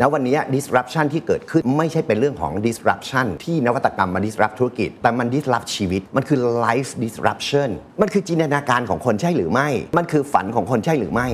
[0.00, 7.68] แล้ววันนี้ disruption ที่เกิดขึ้นไม่ใช่เป็นเรื่องของ disruption ที่นวัตกรรมมา disrupt ธุรกิจ แต่มัน disrupt ชีวิต มันคือ life disruption
[8.00, 11.28] มันคือจินตนาการของคนใช่หรือไม่ มันคือฝันของคนใช่หรือไม่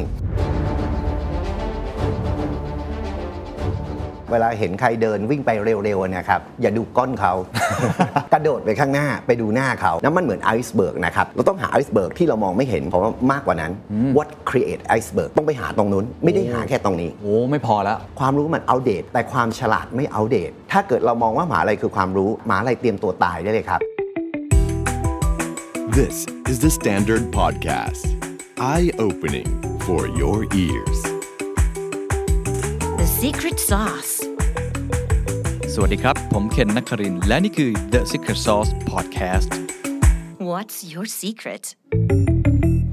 [4.32, 5.50] เวลาเห็นใครเดินวิ่งไป
[5.84, 7.32] เร็วๆนะครับอย่าดูก้นเขา
[8.32, 13.72] กระโดดไปข้างหน้าไปดูหน้าเขานั่นมันเหมือน iceberg นะครับเราต้องหา iceberg ที่เรามองไม่เห็นผมว่ามากกว่านั้น
[14.16, 23.80] what create iceberg ต้องไปหาตรงนู้น ไม่ได้หาแค่ตรงนี้ โอ้ ไม่พอแล้ว ความรู้มันอัปเดต แต่ความฉลาดไม่อัปเดต ถ้าเกิดเรามองว่าหมาอะไรคือความรู้หมาอะไรเตรียมตัวตายได้เลยครับ
[25.98, 26.16] This
[26.50, 28.04] is the Standard Podcast.
[28.58, 29.50] Eye opening
[29.86, 31.21] for your ears.
[33.22, 34.12] The secret sauce.
[35.74, 39.50] สวัสดีครับ ผมเคนนักครินทร์และนี่คือ The Secret Sauce Podcast
[40.50, 41.64] What's your secret?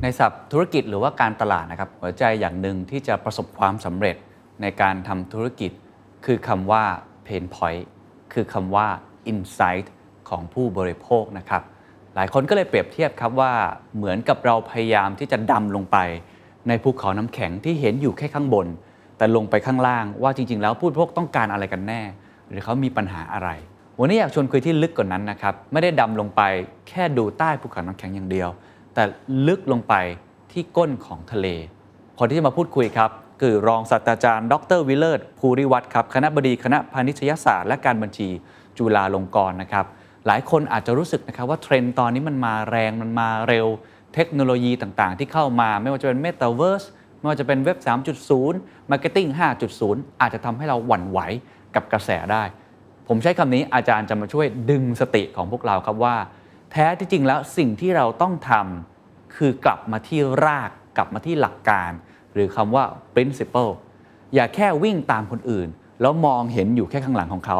[0.02, 4.16] ในศัพท์ธุรกิจหรือว่าการตลาดนะครับ หัวใจอย่างหนึ่งที่จะประสบความสำเร็จ
[4.62, 5.72] ในการทำธุรกิจ
[6.26, 6.84] คือคำว่า
[7.28, 7.86] pain point
[8.34, 8.88] คือคำว่า
[9.32, 9.86] insight
[10.30, 11.64] ของผู้บริโภคนะครับ
[12.16, 13.54] หลายคนก็เลยเปรียบเทียบครับว่า
[13.96, 15.98] เหมือนกับเราพยายามที่จะดำลงไป
[16.68, 18.68] ในภูเขาน้ำแข็งที่เห็นอยู่แค่ข้างบน
[19.20, 22.02] แต่ลงไปข้างล่างว่าจริง ๆ แล้วผู้บริโภคต้องการอะไรกันแน่
[22.50, 23.50] หรือเขามีปัญหาอะไร
[24.00, 26.42] วันนี้อยากชวนคุยที่ลึกกว่านั้นนะครับ ไม่ได้ดำลงไป
[26.90, 28.50] แค่ดูใต้ภูเขาน้ำแข็งอย่างเดียว
[28.94, 29.04] แต่
[29.48, 29.94] ลึกลงไป
[30.52, 31.48] ที่ก้นของทะเล
[32.20, 33.10] คนที่จะมาพูดคุยครับ
[33.42, 38.30] คือรองศาสตราจารย์ ดรวิเลอร์ภูริวัตรครับ คณะบดีคณะพาณิชยศาสตร์และการบัญชี
[38.78, 39.86] จุฬาลงกรณ์นะครับ
[40.28, 43.68] หลายคนอาจจะรู้สึกนะครับว่าเทรนด์ตอนนี้มันมาแรงมันมาเร็ว
[44.14, 46.88] เทคโนโลยีต่างๆ ที่เข้ามาไม่ว่าจะเป็น Metaverse
[47.20, 47.78] ไม่ว่าจะเป็นเว็บ
[48.36, 49.30] 3.0 Marketing
[49.76, 51.20] 5.0 อาจจะทำให้เราหวั่นไหว
[51.76, 52.44] กับกระแสได้
[53.08, 56.16] ผมใช้คำนี้อาจารย์จะมาช่วยดึงสติของพวกเราครับว่า
[56.72, 61.92] แท้ที่จริงแล้วสิ่งที่เราต้องทำคือกลับมาที่รากกลับมาที่หลักการ
[62.34, 63.72] หรือคำว่า principle
[64.36, 65.68] อย่าแค่วิ่งตามคนอื่น
[66.02, 67.60] แล้วมองเห็นอยู่แค่ข้างหลังของเขา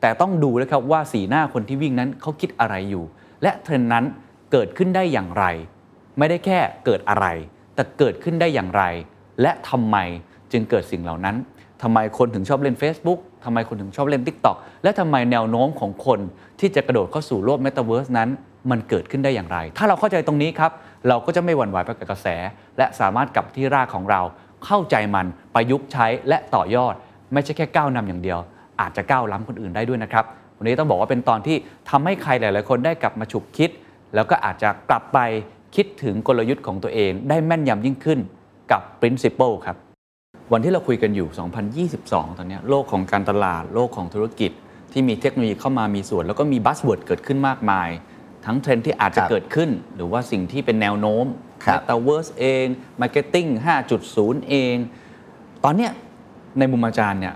[0.00, 3.04] แต่ต้องดูเลยครับว่าสีหน้าคนที่วิ่งนั้นเขาคิดอะไรอยู่
[3.42, 4.04] และเทรนนั้น
[4.52, 5.44] เกิดขึ้นได้อย่างไร
[6.18, 7.26] ไม่ได้แค่เกิดอะไร
[7.76, 8.82] แต่เกิดขึ้นได้อย่างไร
[9.42, 9.96] และทำไม
[10.52, 11.36] จึงเกิดสิ่งเหล่านั้น
[11.82, 16.20] ทำไมคนถึงชอบเล่น Facebook ทำไมคนถึงชอบเล่น TikTok และทำไมแนวโน้มของคน
[16.60, 18.28] ที่จะกระโดดเข้าสู่โลก Metaverse นั้น
[18.70, 20.72] มันเกิดขึ้นได้อย่างไร ถ้าเราเข้าใจตรงนี้ครับ
[21.08, 22.26] เราก็จะไม่หวั่นไหวไปกับกระแส
[22.78, 24.20] และสามารถกลับที่รากของเรา
[24.64, 26.94] เข้าใจมันประยุกต์ใช้และต่อยอด
[27.32, 28.38] ไม่ใช่แค่ก้าวนำอย่างเดียว
[28.80, 30.24] อาจจะก้าวล้ำคนอื่นได้ด้วยนะครับ
[30.58, 31.56] วันนี้ต้องบอกว่าเป็นตอนที่
[31.90, 33.70] ทำให้ใครหลาย ๆ คนได้กลับมาฉุกคิด
[34.14, 35.18] แล้วก็อาจจะกลับไป
[35.74, 38.18] คิดถึงกลยุทธ์ของตัวเองได้แม่นยำยิ่งขึ้น
[38.72, 39.76] กับ principle ครับ
[40.52, 44.50] วันที่เราคุยกันอยู่ 2022 ตอนเนี้ยโลกของการตลาดโลกของธุรกิจ
[44.92, 47.88] ที่มีเทคโนโลยีเข้ามามีส่วน แล้วก็มี buzzword เกิดขึ้นมากมาย
[48.44, 51.24] ทั้งเทรนด์ที่อาจจะครับเกิดขึ้น หรือว่าสิ่งที่เป็นแนวโน้ม
[51.64, 52.66] ครับ Metaverse เอง
[53.00, 53.48] Marketing
[53.98, 54.74] 5.0 เอง
[55.64, 55.92] ตอนเนี้ย
[56.58, 57.34] ในมุมอาจารย์เนี่ย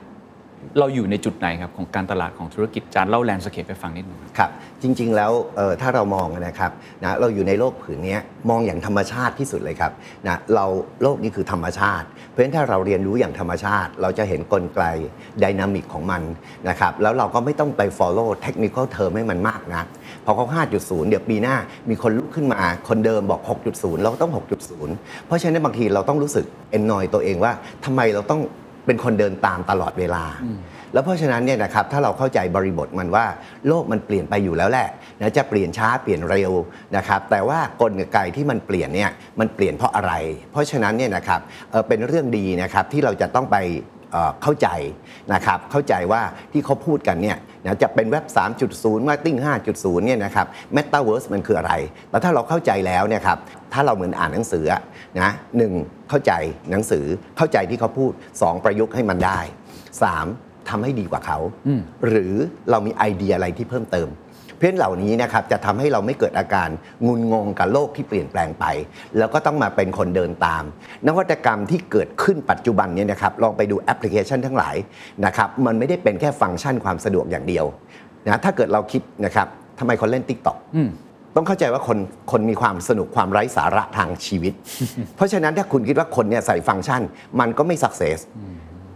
[0.79, 4.51] เราอยู่ในจุดไหนครับของการตลาดของธุรกิจอาจารย์เล่าแลนด์สเคปไปฟังนิดหนึงครับ
[4.83, 5.33] จริง ๆ แล้ว
[5.81, 6.71] ถ้าเรามองนะครับ
[7.03, 8.17] นะเราอยู่ในโลกผืนนี้
[8.51, 9.93] มองอย่างธรรมชาติที่สุดเลยครับ
[10.27, 10.67] นะเรา
[11.03, 14.79] โลกนี้คือธรรมชาติ เพราะฉะนั้นถ้าเราเรียนรู้อย่างธรรมชาติ เราจะเห็นกลไก
[15.43, 16.23] ดินามิกของมัน
[16.69, 19.83] นะครับแล้วเราก็ไม่ต้องไป follow technical term ให้มันมากนะ
[20.25, 20.47] พอเขา
[20.81, 21.57] 5.0 เดี๋ยวปีหน้า
[21.89, 23.41] มีคนลุกขึ้นมาคนเดิมบอก
[23.73, 24.33] 6.0 เราก็ต้อง
[24.79, 26.47] 6.0 เพราะฉะนั้นบางทีเราต้องรู้สึก
[26.79, 27.53] enjoy ตัวเองว่า
[27.85, 28.41] ทำไมเราต้อง
[28.87, 30.25] เป็นคนเดินตามตลอดเวลา
[30.93, 33.27] แล้วเพราะฉะนั้นเนี่ยนะครับถ้าเราเข้าใจบริบทมันว่า
[33.69, 34.89] โลกมันเปลี่ยนไปอยู่แล้วแหละ
[35.21, 36.53] นะจะเปลี่ยนช้าเปลี่ยนเร็ว
[36.97, 40.13] นะครับแต่ว่ากลไกที่มันเปลี่ยนเนี่ยมันเปลี่ยนเพราะอะไร
[40.53, 41.41] เพราะฉะนั้นเนี่ยนะครับ
[41.71, 43.57] เอ่อเป็นเรื่องดีนะครับที่เราจะต้องไป
[44.13, 44.69] เอ่อเข้าใจ
[45.35, 48.25] นะครับเข้าใจว่าที่เขาพูดกันเนี่ย นะจะเป็นเว็บ
[48.67, 49.39] 3.0 Marketing
[49.73, 51.73] 5.0 เนี่ยนะครับ Metaverse มันคืออะไร
[52.11, 53.39] แล้วถ้าเราเข้าใจแล้วเนี่ยครับ
[53.73, 54.83] ถ้าเราเหมือนอ่านหนังสืออะ
[55.21, 55.73] นะหนึ่ง
[56.09, 56.33] เข้าใจ
[56.71, 57.05] หนังสือ
[57.37, 58.13] เข้าใจที่เขาพูด
[58.43, 59.39] สองประยุกต์ให้มันได้
[60.03, 60.27] สาม
[60.69, 61.39] ทำให้ดีกว่าเขา
[62.09, 62.35] หรือ
[62.71, 64.09] เรามีไอเดียอะไรที่เพิ่มเติม
[64.61, 66.69] เพราะฉะนั้นเหล่านี้นะครับจะทำให้เราไม่เกิดอาการ
[67.07, 68.65] งุนงงกับโลกที่เปลี่ยนแปลงไป
[69.19, 70.63] แล้วก็ต้องมาเป็นคนเดินตาม
[71.07, 74.77] นวัตกรรมที่เกิดขึ้นปัจจุบันเนี่ยนะครับลองไปดูแอปพลิเคชันทั้งหลาย
[75.27, 77.65] นะครับมันไม่ได้เป็นแค่ฟังก์ชันความสะดวกอย่างเดียว
[78.27, 79.47] นะถ้าเกิดเราคิดนะครับ
[79.79, 80.59] ทำไมคนเล่น Tik t o อก
[81.37, 81.99] ต้องเข้าใจว่าคน
[82.33, 84.53] คนมีความสนุกความไร้สาระทางชีวิต
[85.17, 87.03] เพราะฉะนั้นถ้าคุณคิดว่าคนเนี่ยใส่ฟังก์ชัน
[87.41, 88.19] มันก็ไม่สักเซส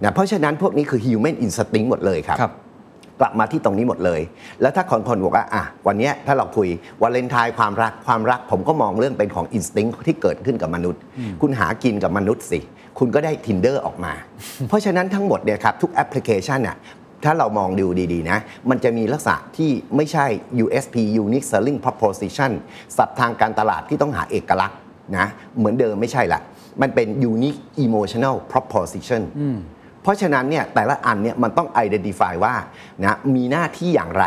[0.02, 2.52] นะเพราะฉะนั้นพวกนี้คือ human instinct หมดเลยครับครับ
[3.20, 4.20] กลับมาที่ตรงนี้หมดเลย
[4.60, 6.68] แล้วถ้าคนคนบอกว่าอะวันเนี้ยถ้าเราคุย
[7.02, 11.00] วาเลนไทน์ความรักความรัก ผมก็มองเรื่องเป็นของ instinct ที่เกิดขึ้นกับมนุษย์
[11.42, 12.60] คุณหากินกับมนุษย์สิ
[12.98, 14.12] คุณก็ได้ tinder ออกมา
[14.68, 16.76] เพราะฉะนั้นทั้งหมดเนี่ยครับทุกแอปพลิเคชันน่ะ
[17.24, 18.38] ถ้าเรามองดูดีๆนะ
[18.70, 20.26] มันจะมีลักษณะที่ไม่ใช่
[20.64, 22.52] USP Unique Selling Proposition
[22.96, 24.78] ศัพท์ทางการตลาดที่ต้องหาเอกลักษณ์
[25.16, 25.26] นะ
[25.58, 26.40] เหมือนเดิมไม่ใช่ละ
[26.82, 29.22] มันเป็น Unique Emotional Proposition
[30.04, 32.54] เพราะฉะนั้นเนี่ยแต่ละอันเนี่ยมันต้อง identify ว่า
[33.02, 34.24] นะมีหน้าที่อย่างไร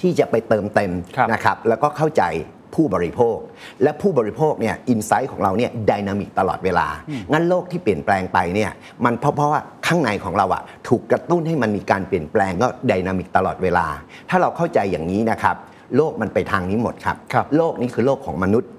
[0.00, 2.24] ที่จะไปเติมเต็มครับนะครับแล้วก็เข้าใจ
[2.74, 3.36] ผู้บริโภค
[3.82, 6.86] และผู้บริโภคเนี่ย insight ของเราเนี่ย dynamic ตลอดเวลา
[7.32, 8.70] งั้นโลกที่เปลี่ยนแปลงไปเนี่ย
[9.04, 13.86] มันเพราะเพราะว่าข้างในของเราอะถูกกระตุ้นให้มันมีการเปลี่ยนแปลงก็ดินามิกตลอดเวลา
[14.30, 15.56] ถ้าเราเข้าใจอย่างนี้นะครับ
[15.96, 18.70] โลกมันไปทางนี้หมดครับครับโลกนี้คือโลกของมนุษย์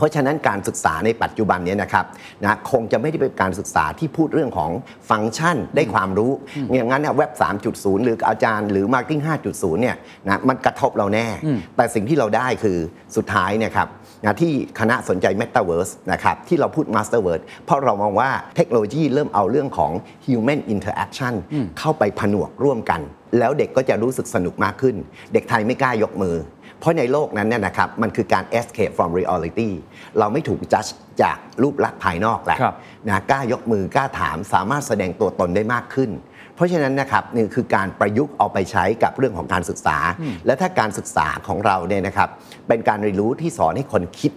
[0.00, 2.04] เพราะฉะนั้นการศึกษาในปัจจุบันเนี้นะครับ
[2.42, 4.70] นะคงจะไม่ได้เป็นการศึกษาที่พูดเรื่องของ
[5.10, 6.32] ฟังก์ชันได้ความรู้
[6.76, 7.30] อย่างนั้นเนี่ยเว็บ
[7.68, 11.26] 3.0 หรืออาจารย์หรือ Marketing 5.0 เนี่ยนะมันกระทบเราแน่
[11.76, 12.78] แต่สิ่งที่เราได้คือ
[13.16, 13.88] สุดท้ายเนะครับ
[14.24, 19.92] นะที่คณะสนใจ Metaverse นะครับที่เราพูด Masterverse เพราะเรามองว่าเทคโนโลยีเริ่มเอาเรื่องของ
[20.26, 21.34] Human Interaction
[21.78, 23.00] เข้าไปผนวกร่วมกัน
[23.38, 24.96] แล้วเด็กก็จะรู้สึกสนุกมากขึ้น
[25.32, 26.36] เด็กไทยไม่กล้ายกมือ
[26.80, 29.70] เพราะในโลกนั้นเนี่ยนะครับมันคือการ escape from reality
[30.18, 30.84] เราไม่ถูกจัด
[31.22, 32.74] จากรูปลักษณ์ภายนอกแหละครับ
[33.08, 36.10] นะกล้ายกมือกล้าถามสามารถแสดงตัวตนได้มากขึ้น
[36.54, 39.98] เพราะฉะนั้นนะครับนี่คือการประยุกต์เอาไปใช้กับเรื่องของการศึกษา
[40.46, 42.28] และถ้าการศึกษาของเราเนี่ยนะครับ
[42.68, 44.32] เป็นการเรียนรู้ที่สอนให้คนคิด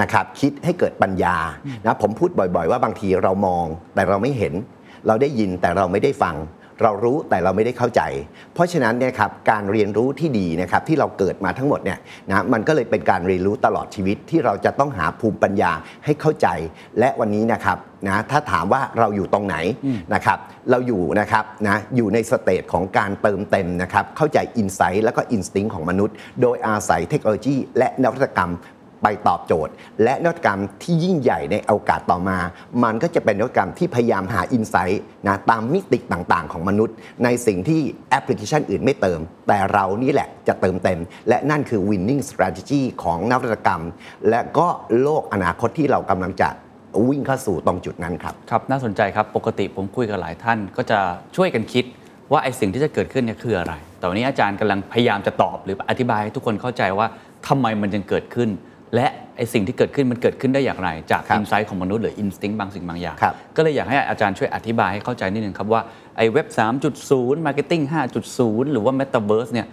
[0.00, 1.36] นะครับคิดให้เกิดปัญญา
[1.84, 3.64] นะผมพูดบ่อย ๆ ว่าบางทีเรามอง
[3.94, 4.54] แต่เราไม่เห็น
[5.06, 6.34] เราได้ยินแต่เราไม่ได้ฟัง
[6.82, 8.02] เรารู้แต่เราไม่ได้เข้าใจ
[8.54, 11.98] เพราะฉะนั้นเนี่ยครับการเรียนรู้ที่ดีนะครับที่เราเกิดมาทั้งหมดเนี่ย
[12.28, 15.72] นะมันก็เลยเป็นการเรียนรู้ตลอดชีวิตที่เราจะต้องหาภูมิปัญญา
[16.04, 16.48] ให้เข้าใจ
[16.98, 19.56] และวันนี้นะครับนะถ้าถามว่าเราอยู่ตรงไหน
[20.14, 20.38] นะครับ
[20.70, 28.52] เราอยู่นะครับนะอยู่ใน stage ของการเติมเต็มนะครับเข้าใจ insight แล้วก็ instinct ของมนุษย์ โดยอาศัยเทคโนโลยีและนวัตกรรม
[29.02, 32.38] ไปตอบโจทย์ และนวัตกรรมที่ยิ่งใหญ่ในโอกาสต่อมา
[32.84, 36.94] มันก็จะเป็นนวัตกรรมที่พยายามหา insight นะตามมิติต่างๆ ของมนุษย์
[37.24, 37.80] ในสิ่งที่
[38.10, 43.82] แอปพลิเคชันอื่นไม่เติม แต่เรานี่แหละจะเติมเต็ม และนั่นคือ winning strategy ของนวัตกรรม
[44.30, 44.66] และก็
[45.02, 46.48] โลกอนาคตที่เรากำลังจะ
[47.08, 50.98] วิ่งเข้าสู่ตรงจุดนั้นครับครับน่าสนใจครับปกติผมคุยกับหลายท่าน ก็จะ
[51.36, 51.84] ช่วยกันคิด
[52.32, 57.06] ว่าไอ้สิ่งที่จะเกิดขึ้นเนี่ยคืออะไร แต่วันนี้อาจารย์กำลังพยายามจะตอบหรืออธิบายให้ทุกคนเข้าใจว่า
[57.48, 58.48] ทำไมมันจึงเกิดขึ้น
[58.94, 59.06] และ
[59.36, 65.82] ไอ้สิ่งที่เกิดขึ้นมันเกิดขึ้นได้อย่างไร จากครับ insight ของมนุษย์หรือ instinct บางสิ่งบางอย่าง ครับก็เลยอยากให้อาจารย์ช่วยอธิบายให้เข้าใจนิดนึงครับว่า
[66.16, 66.46] ไอ้เว็บ
[66.96, 67.82] 3.0 Marketing
[68.28, 69.66] 5.0 หรือว่า Metaverse เนี่ย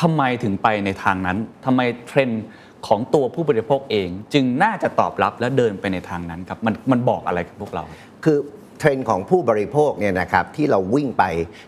[0.00, 2.44] ทำไมถึงไปในทางนั้นทำไมเทรนด์
[2.86, 7.84] ของตัวผู้บริโภคเอง จึงน่าจะตอบรับและเดินไปในทางนั้นครับมันมันบอกอะไรกับพวกเรา
[8.24, 8.38] คือ
[8.78, 11.24] เทรนด์ของผู้บริโภคเนี่ยนะครับที่เราวิ่งไป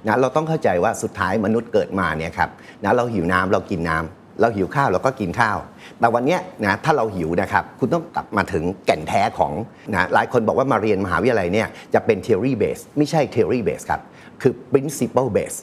[0.06, 2.50] นะเราต้องเข้าใจว่าสุดท้ายมนุษย์เกิดมาเนี่ยครับ
[2.84, 5.56] นะเราหิวน้ำเรากินน้ำ เราหิวข้าวเราก็กินข้าว
[6.00, 9.52] แต่วันเนี้ยนะถ้าเราหิวนะครับคุณต้องกลับมาถึงแก่นแท้ของ
[9.92, 14.00] นะหลายคนบอกว่ามาเรียนมหาวิทยาลัยเนี่ยจะเป็น theory base ไม่ใช่ theory base ครับ
[14.42, 15.56] คือ principle base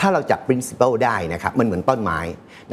[0.00, 2.18] ถ้าเราจับ principle ได้นะครับมันเหมือนต้นไม้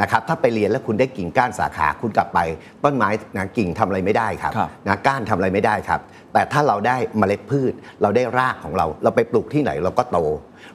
[0.01, 2.39] นะครับถ้าไปเรียนแล้วคุณได้กิ่งก้านสาขาคุณกลับไป
[2.83, 5.99] ต้นไม้นะกิ่งทำอะไรไม่ได้ครับครับนะก้านทำอะไรไม่ได้ครับ
[6.33, 10.17] แต่ถ้าเราได้เมล็ดพืช เราได้รากของเรา เราไปปลูกที่ไหนเราก็โต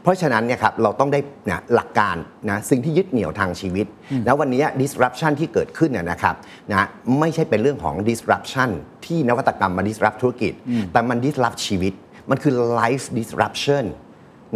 [0.02, 2.16] เพราะฉะนั้นเนี่ยครับเราต้องได้นะหลักการ
[2.50, 3.86] นะสิ่งที่ยึดเหนี่ยวทางชีวิต
[4.24, 6.34] แล้ววันนี้ disruption ที่เกิดขึ้นนะนะครับ
[6.70, 6.86] นะ
[7.20, 8.70] ไม่ใช่เป็นเรื่องของ disruption
[9.06, 10.52] ที่นวัตกรรมมา disrupt ธุรกิจ
[10.92, 11.94] แต่มัน disrupt ชีวิต
[12.30, 13.84] มันคือ life disruption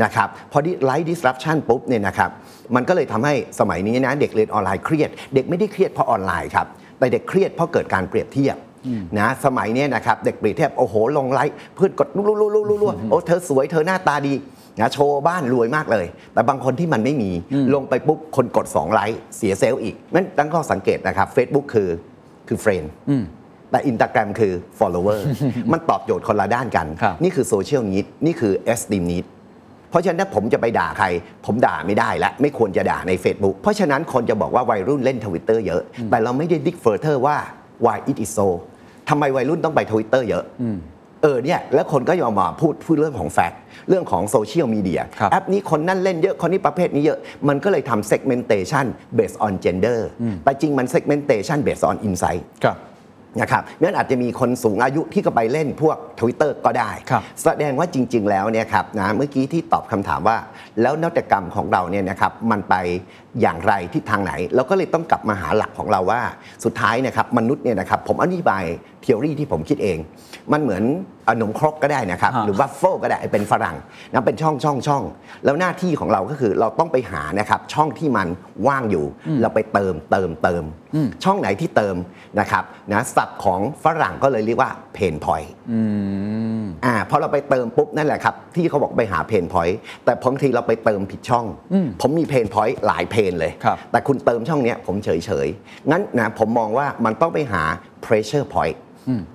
[0.04, 2.30] นะครับพอไลฟ์ disruption ปุ๊บเนี่ยนะครับ
[2.74, 6.66] มันก็เลยทำให้สมัยนี้นะเด็กเรียนออนไลน์เครียด เด็กไม่ได้เครียดเพราะออนไลน์ครับ
[6.98, 8.56] แต่เด็กเครียดเพราะเกิดการเปรียบเทียบ
[9.18, 14.34] นะสมัยเนี้ยนะครับเด็กเปรียบเทียบโอ้โหลงไลฟ์เพื่อนกดลุลุลุลุโอ้เธอสวยเธอหน้าตาดี
[14.80, 17.30] นะโชว์บ้านรวยมากเลย แต่บางคนที่มันไม่มี
[17.74, 21.88] ลงไปปุ๊บคนกด 2 ไลค์เสีย self อีกนั่นตั้งข้อสังเกตนะครับ Facebook คือ
[22.48, 22.92] คือ friend
[23.70, 25.20] แต่อิน t าแกรมคือ follower
[25.72, 29.24] มันตอบโจทย์คนละด้านกันครับนี่คือ social need นี่คือ esteem need
[29.90, 31.06] เพราะฉะนั้นถ้าผมจะไปด่าใคร
[31.46, 37.36] ผมด่าไม่ได้และไม่ควรจะด่าใน Facebook เพราะฉะนั้นคนจะบอกว่าวัยรุ่นเล่นทวิตเตอร์เยอะ แต่เราไม่ได้ dig further ว่า
[37.84, 38.48] why it is so
[39.08, 40.44] ทำไมวัยรุ่นต้องไปทวิตเตอร์เยอะ
[41.22, 47.18] เออเนี่ยแล้วคนก็ยอมมาพูดพูดเรื่องของ fact เรื่องของโซเชียลมีเดียครับแอปนี้คนนั่นเล่นเยอะ คนนี้ประเภทนี้เยอะ
[47.48, 48.86] มันก็เลยทำ segmentation
[49.18, 50.00] based on gender
[50.44, 52.76] แต่จริงมัน segmentation based on insight ครับ
[53.40, 60.36] นะครับนั้นอาจจะมีคนสูงอายุที่ก็ไปเล่นพวก Twitter ก็ได้ครับแสดงว่าจริง ๆ แล้วเนี่ยครับนะเมื่อกี้ที่ตอบคำถามว่า
[60.82, 62.74] แล้วนวัตกรรมของเราเนี่ยนะครับมันไป
[63.40, 66.20] อย่างไรทิศทางไหน เราก็เลยต้องกลับมาหาหลักของเราว่า
[66.64, 68.64] สุดท้ายนะครับมนุษย์เนี่ยนะครับผมอธิบาย
[69.02, 69.98] theory ที่ผมคิดเอง
[70.52, 70.82] มันเหมือน
[71.28, 73.76] ขนมครกก็ได้นะครับฮะหรือวาฟเฟิลก็ได้เป็นฝรั่ง
[74.12, 75.02] นะเป็นช่องช่องช่อง
[75.44, 78.28] แล้วหน้าที่ของเราก็คือเราต้องไปหานะครับช่องที่มัน
[78.66, 79.06] ว่างอยู่
[79.42, 80.64] เราไปเติมเติมเติม
[81.24, 81.96] ช่องไหนที่เติม
[82.40, 85.52] นะครับนะศัพท์ของฝรั่งก็เลยเรียกว่า pain point
[86.84, 91.46] อ่าพอเราไปเติมปุ๊บนั่นแหละครับที่เขาบอกไปหา pain point แต่บางทีเราไปเติมผิดช่อง
[92.00, 97.62] ผมมี pain point หลาย pain เลยครับแต่คุณเติมช่องเนี้ยผมเฉยเฉยๆงั้นนะผมมองว่ามันต้องไปหา
[98.04, 98.76] pressure point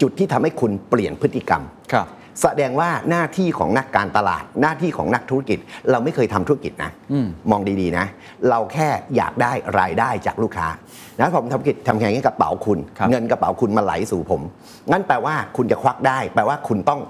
[0.02, 1.62] จุดที่ทำให้คุณเปลี่ยนพฤติกรรม
[1.94, 2.08] ครับ
[2.42, 5.60] แสดงว่าหน้าที่ของนักการตลาด หน้าที่ของนักธุรกิจ
[5.92, 6.92] เราไม่เคยทำธุรกิจนะ
[7.52, 8.06] มองดีๆนะ
[8.50, 10.68] เราแค่อยากได้รายได้จากลูกค้า
[11.20, 14.42] นะผมทำธุรกิจทำแข่งให้กระเป๋าคุณครับเงินกระเป๋าคุณมาไหลสู่ผม
[14.92, 17.02] งั้นแปลว่าคุณจะควักได้ แปลว่าคุณต้อง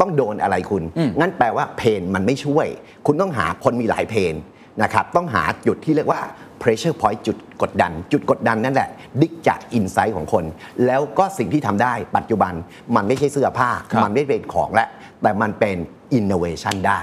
[0.00, 0.82] ต้องโดนอะไรคุณ
[1.20, 2.66] งั้นแปลว่าเพนมันไม่ช่วย
[3.06, 4.34] คุณต้องหาคนมีหลายเพน
[4.82, 6.20] นะครับต้องหาจุดที่เรียกว่า
[6.60, 8.88] pressure point จุดกดดัน จุดกดดันนั่นแหละ
[9.20, 10.44] ดิกจากอินไซต์ของคน
[10.86, 12.52] แล้วก็สิ่งที่ทำได้ปัจจุบัน
[12.96, 14.88] มันไม่ใช่เสื้อผ้าครับมันไม่เป็นของแล้ว
[15.22, 15.76] แต่มันเป็น
[16.18, 17.00] innovation ได้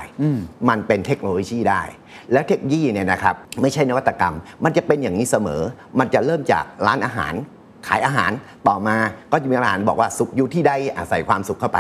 [0.70, 1.84] มันเป็นเทคโนโลยีได้
[2.32, 5.62] แล้วเทคโนโลยีเนี่ยนะครับไม่ใช่นวัตกรรม มันจะเป็นอย่างนี้เสมอ
[6.00, 7.34] มันจะเริ่มจากร้านอาหาร
[7.88, 8.32] ขายอาหาร
[8.68, 8.98] ต่อมา
[9.32, 11.80] ก็จะมีร้านอาหารบอกว่าสุขอยู่ที่ใดอาศัยความสุขเข้าไป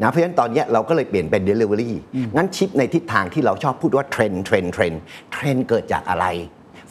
[0.00, 1.92] นะเพราะฉะนั้นตอนเนี้ยเราก็เลยเปลี่ยนเป็น Delivery
[2.36, 4.92] งั้น shift ในทิศทางที่เราชอบพูดว่าเทรนด์เทรนด์เทรนด์
[5.32, 6.26] เทรนด์เกิดจากอะไร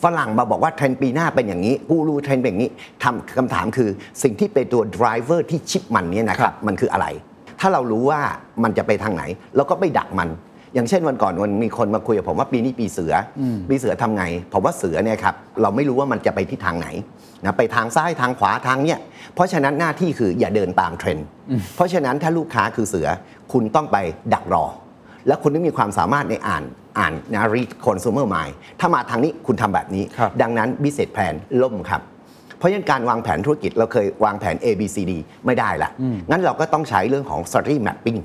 [0.03, 2.71] ฝรั่งมาบอกว่าเทรนด์ปีหน้าเป็นอย่างนี้กูรูเทรนด์เป็นอย่างนี้
[3.03, 3.89] ทำคำถามคือ
[4.23, 7.07] สิ่งที่เป็นตัว driver ที่ shift มันเนี่ยนะครับมันคืออะไร
[7.59, 8.21] ถ้าเรารู้ว่า
[8.63, 9.23] มันจะไปทางไหน
[9.55, 10.29] เราก็ไปดักมัน
[10.75, 16.87] อย่างเช่นวันก่อนวันมีคนมาคุยกับผมว่าปีนี้ปีเสืออปีเสือทำไงผมว่าเสือเนี่ยครับเราไม่รู้ว่ามันจะไปที่ทางไหน
[17.43, 18.99] นะไปทางซ้ายทางขวาทางเนี่ย
[19.35, 21.25] เพราะฉะนั้นหน้าที่คืออย่าเดินตามเทรนด์
[21.75, 23.07] เพราะฉะนั้นถ้าลูกค้าคือเสือ
[23.53, 23.97] คุณต้องไป
[24.33, 24.65] ดักรอ
[25.27, 26.63] แล้วคุณต้องมีความสามารถในอ่าน
[26.99, 32.01] อ่านนะ read consumer mind ถ้ามาทางนี้คุณทำแบบนี้ครับดังนั้น business plan ล่มครับ
[32.57, 35.11] เพราะฉะนั้นการวางแผนธุรกิจเราเคยวางแผน A B C D
[35.45, 35.89] ไม่ได้ละ
[36.29, 38.19] งั้นเราก็ต้องใช้เรื่องของ strategy mapping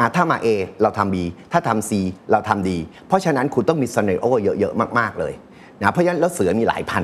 [0.00, 0.48] อะถ้ามา A
[0.82, 1.16] เราทำ B
[1.52, 1.90] ถ้าทำ C
[2.32, 2.70] เราทำ D
[3.08, 4.26] เพราะฉะนั้นคุณต้องมี scenario
[4.60, 5.32] เยอะๆมากๆเลย
[5.80, 7.02] นะเพราะฉะนั้นแล้วเสือมีหลายพัน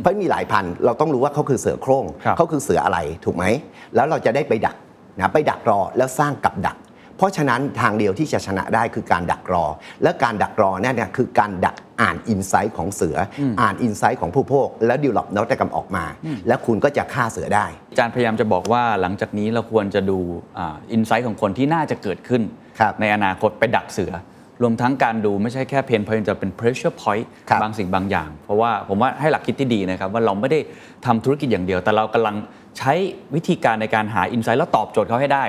[0.00, 3.44] เพราะมีหลายพันเราต้องรู้ว่าเขาคือเสือโคร่งครับเขาคือเสืออะไรถูกไหม
[3.94, 4.76] แล้วเราจะได้ไปดัก
[5.18, 6.76] นะไปดักรอแล้วสร้างกับดัก
[7.16, 9.64] เพราะฉะนั้นทางเดียวที่จะชนะได้คือการดักรอ
[10.02, 16.04] และการดักรอนั่นเนี่ยคือการดักอ่าน insight ของเสือออ่าน insight ของผู้บริโภคแล้ว develop นวัตกรรมออกมา
[16.48, 20.18] แล้วคุณก็จะฆ่าเสือได้ อาจารย์พยายามจะบอกว่าหลังจากนี้เราควรจะดู
[20.92, 22.42] insight ของคนที่น่าจะเกิดขึ้น
[22.80, 24.12] ครับในอนาคตไปดักเสือ
[24.62, 30.60] รวมทั้งการดูไม่ใช่แค่ pain point จะเป็น pressure point ครับบางสิ่งบางอย่าง เพราะว่าผมว่าให้หลักคิดที่ดีนะครับว่าเราไม่ได้
[31.06, 32.36] ทำธุรกิจอย่างเดียว แต่เรากำลัง
[32.78, 32.92] ใช้
[33.34, 35.44] วิธีการในการหาอินไซต์แล้วตอบโจทย์เขาให้ได้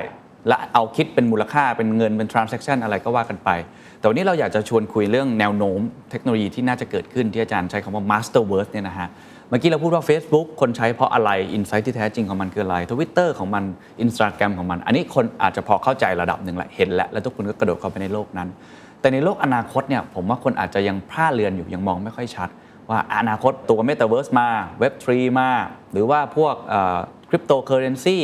[0.48, 3.50] และเอาคิดเป็นมูลค่าเป็นเงินเป็น transaction อะไรก็ว่ากันไป
[3.98, 9.08] แต่วันนี้เราอยากจะชวนคุยเรื่องแนวโน้มเทคโนโลยีที่น่าจะเกิดขึ้นที่อาจารย์ใช้คำว่า masterverse เนี่ยนะฮะ
[9.48, 13.64] เมื่อกี้เราพูดว่า Facebook คนใช้เพราะอะไรอินไซต์ที่แท้จริงของมันคืออะไร Twitter ของมัน
[14.04, 18.48] Instagram ของมัน อันนี้คนอาจจะพอเข้าใจระดับหนึ่งแหละเห็นแล้วแล้วทุกคนก็กระโดดเข้าไปในโลกนั้น
[19.00, 22.48] แต่ในโลกอนาคตเนี่ยผมว่าคนอาจจะยังพลาดเรือนอยู่ยังมองไม่ค่อยชัด
[22.90, 24.48] ว่าอนาคตตัว Metaverse มา
[24.82, 25.06] Web3
[25.40, 25.50] มา
[25.92, 26.54] หรือว่าพวก
[27.28, 28.18] คริปโตเคอเรนซี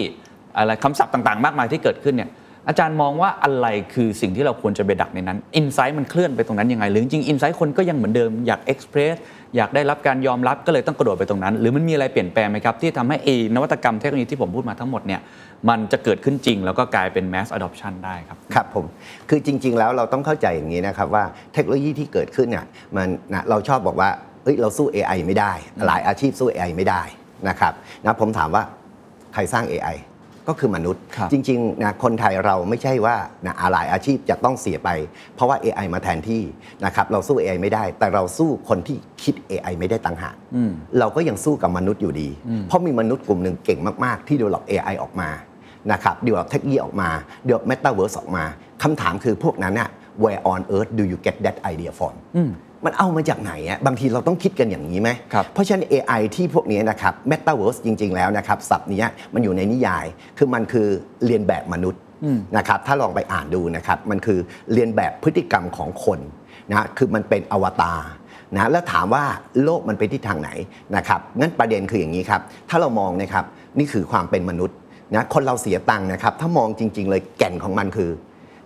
[0.56, 2.30] อะไรคำศัพท์ต่างๆ มากมายที่เกิดขึ้นเนี่ย
[2.68, 9.16] อาจารย์มองว่าอะไรคือสิ่งที่เราควรจะไปดักในนั้น insight มันเคลื่อนไปตรงนั้นยังไง หรือจริง insight คนก็ยังเหมือนเดิมอยาก express
[9.56, 15.20] อยากได้รับการยอมรับก็เลยต้องกระโดดไปตรงนั้น หรือมันมีอะไรเปลี่ยนแปลงไหมครับ ที่ทำให้เอนวัตกรรมเทคโนโลยีที่ผมพูดมาทั้งหมดเนี่ย
[15.68, 18.84] มันจะเกิดขึ้นจริง แล้วก็กลายเป็น mass adoption ได้ครับ ครับผม
[19.28, 22.64] คือจริง ๆ แล้วเราต้องเข้าใจอย่างนี้นะครับว่าเทคโนโลยีที่เกิดขึ้นเนี่ย
[22.96, 24.10] มันนะเราชอบบอกว่า
[24.44, 25.52] เอ้ยเราสู้ AI ไม่ได้
[25.86, 27.02] หลายอาชีพสู้ AI ไม่ได้
[27.48, 27.72] นะครับ
[28.04, 28.62] นะผมถามว่า
[29.34, 29.96] ใครสร้าง AI
[30.48, 34.90] ก็คือมนุษย์ครับจริงๆนะคนไทยเราไม่ใช่ว่านะหลายอาชีพจะต้องเสียไป
[35.34, 36.42] เพราะว่า AI มาแทนที่
[36.84, 40.34] นะครับเราสู้ AI ไม่ได้ แต่เราสู้คนที่คิด AI ไม่ได้ต่างหาก
[40.98, 42.28] เราก็ยังสู้กับมนุษย์อยู่ดี
[42.68, 45.30] เพราะมีมนุษย์กลุ่มหนึ่งเก่งมากๆ ที่ develop AI ออกมา
[45.92, 47.08] นะครับเดี๋ยวเทคโนโลยีออกมา
[47.46, 48.44] เดี๋ยว Metaverse ออกมา
[48.82, 49.90] คำถามคือพวกนั้นน่ะ
[50.22, 52.14] where on earth do you get that idea from
[52.84, 60.06] มันเอามาจากไหนอะบางทีเราต้องคิดกันอย่างนี้ไหม ครับเพราะฉะนั้น AI ที่พวกนี้นะครับ Metaverse จริง ๆ แล้วนะครับศัพท์เนี้ยมันอยู่ในนิยาย
[60.38, 60.88] คือมันคือ
[61.24, 62.00] เรียนแบบมนุษย์
[62.56, 64.38] นะครับ ถ้าลองไปอ่านดูนะครับ มันคือ
[64.72, 66.18] เรียนแบบพฤติกรรมของคน
[66.70, 68.00] นะคือมันเป็นอวตาร
[68.54, 69.24] นะแล้วถามว่า
[69.64, 70.50] โลกมันไปที่ทางไหน
[70.96, 73.44] นะครับงั้นประเด็นคืออย่างนี้ครับ ถ้าเรามองนะครับ
[73.78, 74.76] นี่คือความเป็นมนุษย์
[75.14, 78.10] นะคนเราเสียตังค์นะครับ ถ้ามองจริง ๆ เลยแก่นของมันคือ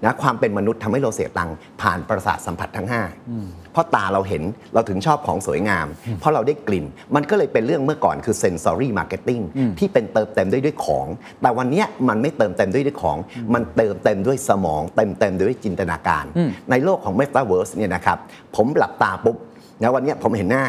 [0.05, 2.89] นะความเป็นมนุษย์ทำให้เราเสียตังค์ผ่านประสาทสัมผัสทั้ง
[3.31, 4.43] 5 เพราะตาเราเห็น
[4.75, 5.87] เราถึงชอบของสวยงาม
[6.21, 6.85] เพราะเราได้กลิ่น
[7.15, 9.43] มันก็เลยเป็นเรื่องเมื่อก่อนคือ sensory marketing
[9.79, 11.07] ที่เป็นเติมเต็มด้วยด้วยของ
[11.43, 13.19] แต่วันเนี้ยมันไม่เติมเต็มด้วยด้วยของ
[13.55, 16.25] มันเติมเต็มด้วยสมอง เต็มเต็มด้วยจินตนาการ
[16.71, 18.19] ในโลกของ metaverse เนี่ยนะครับ
[18.57, 19.37] ผมหลับตาปุ๊บ
[19.83, 20.65] นะวันเนี้ยผมเห็นหน้า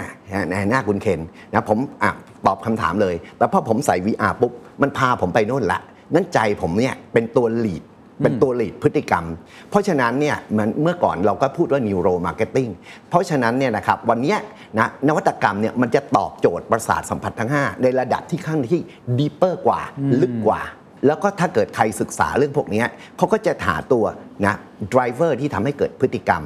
[0.52, 1.22] นะหน้าคุณเคน
[1.54, 2.12] นะผมอะ
[2.46, 5.80] ตอบคำถามเลย แต่พอผมใส่ VR ปุ๊บมันพาผมไปโน่นละ
[6.14, 7.84] นั้นใจผมเนี่ยเป็นตัว lead
[8.24, 9.26] เป็นตัวหลีดพฤติกรรม
[9.70, 12.72] เพราะฉะนั้นเนี่ยมันเมื่อก่อนเราก็พูดว่า neuro marketing
[13.10, 14.40] เพราะฉะนั้นเนี่ยนะครับวันเนี้ย
[14.80, 18.82] นะนวัตกรรมเนี่ยมันจะตอบโจทย์ประสาทสัมผัสทั้ง 5 ในระดับที่ขั้นที่
[19.20, 19.82] deeper กว่า
[20.22, 20.62] ลึกกว่า
[21.06, 24.06] แล้วก็ถ้าเกิดใครศึกษาเรื่องพวกเนี้ยเขาก็จะหาตัว
[24.46, 24.56] นะ
[24.94, 26.44] driver ที่ทำให้เกิดพฤติกรรม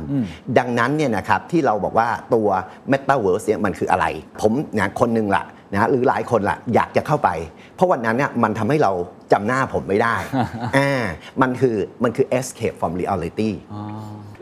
[0.57, 2.47] ดังนั้นเนี่ยนะครับที่เราบอกว่าตัว
[2.91, 4.05] metaverse เนี่ยมันคืออะไร
[4.41, 7.29] ผมนะคนหนึ่งละ นะหรือหลายคนละอยากจะเข้าไป
[7.75, 8.91] เพราะวันนั้นเนี่ยมันทำให้เรา
[9.31, 10.15] จำหน้าผมไม่ได้
[10.77, 10.91] อ่า
[11.41, 13.51] มันคือมันคือ escape from reality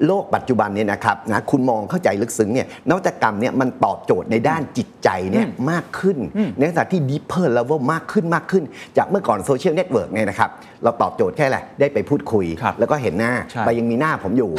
[0.06, 6.18] โลกปัจจุบันเนี่ยนะครับนะคุณมองเข้าใจลึกซึ้งเนี่ยนวัตกรรมเนี่ยมันตอบโจทย์ในด้านจิตใจเนี่ยมากขึ้น
[6.58, 8.64] ในขณะที่ deeper level มากขึ้นมากขึ้น
[8.98, 10.50] จากเมื่อก่อนโซเชียลเน็ตเวิร์กเนี่ยนะครับ
[10.84, 14.52] เราตอบโจทย์แค่แหละได้ไปพูดคุยครับแล้วก็เห็นหน้าใช่ไปยังมีหน้าผมอยู่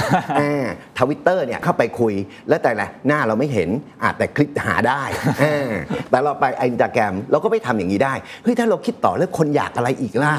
[0.99, 2.14] ทวิตเตอร์เนี่ยเข้าไปคุย
[2.49, 3.68] แล้วแต่ละหน้าเราไม่เห็น
[4.02, 5.02] อาจแต่คลิปหาได้
[5.42, 5.70] อ่า
[6.11, 10.35] แต่เราไปอินสตาแกรมเราก็ไปทำอย่างนี้ได้เฮ้ยถ้าเราคิดต่อแล้วคนอยากอะไรอีกล่ะ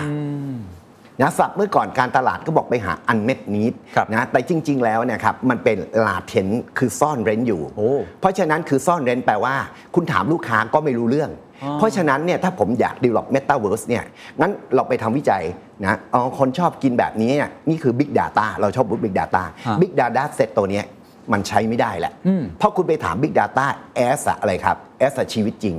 [1.21, 9.55] นะศัพท์เมื่อก่อนการตลาดก็บอกไปหา unmet need ครับนะแต่จริง ๆ แล้วเนี่ยนะครับมันเป็น latent คือซ่อนเร้นอยู่โอ้เพราะฉะนั้นคือซ่อนเร้นแปลว่า
[9.95, 11.31] คุณถามลูกค้าก็ไม่รู้เรื่อง
[11.79, 14.03] เพราะฉะนั้นเนี่ยถ้าผมอยาก develop metaverse เนี่ย
[14.41, 15.43] งั้นเราไปทำวิจัย
[15.83, 20.85] นะอ๋อคนชอบกินแบบนี้เนี่ยนี่คือ big data เราชอบ big data ฮะ big data set ตัวเนี้ย
[21.33, 22.13] มันใช้ไม่ได้แหละ
[22.57, 23.65] เพราะคุณไปถาม Big Data
[24.07, 25.75] as อะอะไรครับ as อะชีวิตจริง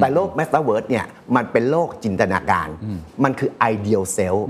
[0.00, 1.04] แต่โลก Metaverse เนี่ย
[1.36, 2.68] มันเป็นโลกจินตนาการ
[3.24, 4.40] มันคือ ideal self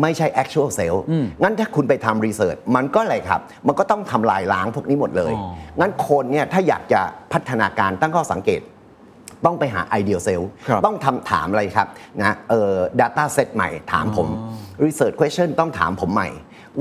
[0.00, 0.98] ไม่ใช่ actual self
[1.42, 7.00] งั้นถ้าคุณไปทำ research มันก็อะไรครับ มันก็ต้องทำลายล้างพวกนี้หมดเลยอ๋องั้นคนเนี่ยถ้าอยากจะ
[7.32, 8.62] พัฒนาการตั้งข้อสังเกต
[9.44, 11.88] ต้องไปหา ideal self ครับต้องทำถามอะไรครับ
[12.20, 14.28] นะเอ่อ data set ใหม่ถามผม
[14.84, 16.28] research question ต้องถามผมใหม่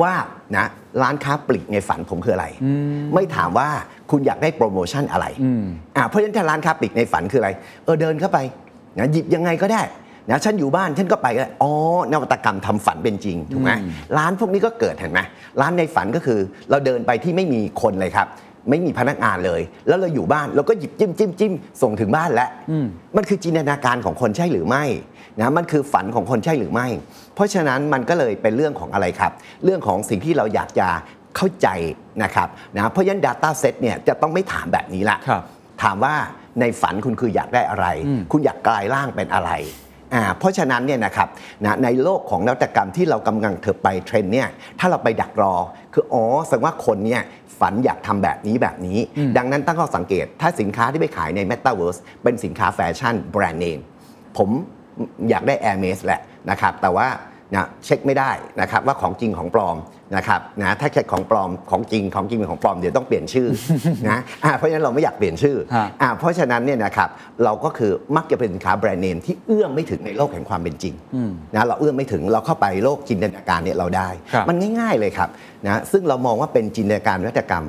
[0.01, 0.13] ว่า
[0.58, 0.65] นะ
[1.01, 2.48] ร้านค้าปลีกในฝันผมคืออะไร
[3.13, 3.69] ไม่ถามว่า
[4.12, 5.25] คุณอยากได้โปรโมชั่นอะไร
[5.98, 7.50] อ่าเพราะฉะนั้นถ้าร้านค้าปลีกในฝันคืออะไร
[7.84, 8.39] เออเดินเข้าไป
[9.00, 9.81] นะหยิบยังไงก็ได้
[10.29, 11.72] นะฉันอยู่บ้านฉันก็ไปก็ได้อ๋อ
[12.12, 13.72] นวัตกรรมทำฝันเป็นจริงถูกไหม
[14.17, 15.19] ร้านพวกนี้ก็เกิดเห็นไหม
[15.62, 18.27] ร้านในฝันก็คือ เราเดินไปที่ไม่มีคนเลยครับ
[18.70, 22.50] ไม่มีพนักงานเลย แล้วเราอยู่บ้านเราก็หยิบจิ้มจิ้มจิ้มส่งถึงบ้านแล้ว
[23.18, 24.84] มันคือจินตนาการของคนใช่หรือไม่
[25.42, 26.88] นะมันคือฝันของคนใช่หรือไม่
[27.36, 29.32] เพราะฉะนั้นมันก็เลยเป็นเรื่องของอะไรครับ
[29.63, 30.88] เรื่องของสิ่งที่เราอยากจะ
[31.36, 31.68] เข้าใจ
[32.24, 35.44] นะครับนะเพราะฉะนั้น Data Set เนี่ยจะต้องไม่ถามแบบนี้ละครับ
[35.84, 36.16] ถามว่า
[36.60, 37.86] ในฝันคุณคืออยากได้อะไร
[38.32, 39.51] คุณอยากกลายร่างเป็นอะไร
[40.13, 41.28] อ่าเพราะฉะนั้นเนี่ยนะครับ
[41.66, 44.48] นะในโลกของนวัตกรรมที่เรากำลังเถิบไปเทรนด์เนี่ย
[44.80, 45.56] ถ้าเราไปดักรอ
[45.94, 47.22] คืออ๋อแสดงว่าคนเนี่ย
[47.60, 49.00] ฝันอยากทำแบบนี้แบบนี้
[49.38, 53.79] ดังนั้นตั้งข้อสังเกต ถ้าสินค้าที่ไปขายใน Metaverse เป็นสินค้าแฟชั่นแบรนด์เนม
[54.38, 54.50] ผม
[55.29, 57.07] อยากได้ Air m a s แหละนะครับแต่ว่า
[57.55, 58.31] นะเช็คไม่ได้
[58.62, 59.77] นะครับว่าของจริงของปลอม
[60.15, 63.48] นะครับนะถ้าเช็คของปลอมของจริงของจริงเป็นของปลอมเดี๋ยวต้องเปลี่ยนชื่อ
[64.09, 67.09] นะอ่าเพราะฉะนั้นเราไม่อยากเปลี่ยนชื่อฮะอ่าเพราะฉะนั้นเนี่ยนะครับ
[67.43, 70.93] เราก็คือมักจะเป็นสินค้าแบรนด์เนมที่เอื้อมไม่ถึงในโลกแห่งความเป็นจริง
[71.55, 75.29] นะเราเอื้อมไม่ถึงเราเข้าไปโลกจินตนาการเนี่ยเราได้ครับมันง่าย ๆเลยครับ
[75.65, 77.65] นะซึ่งเรามองว่าเป็นจินตนาการนวัตกรรม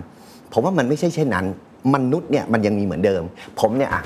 [0.53, 1.47] ผมว่ามันไม่ใช่เช่นนั้น
[1.95, 3.23] มนุษย์เนี่ยมันยังมีเหมือนเดิม
[3.61, 4.03] ผมเนี่ยอะ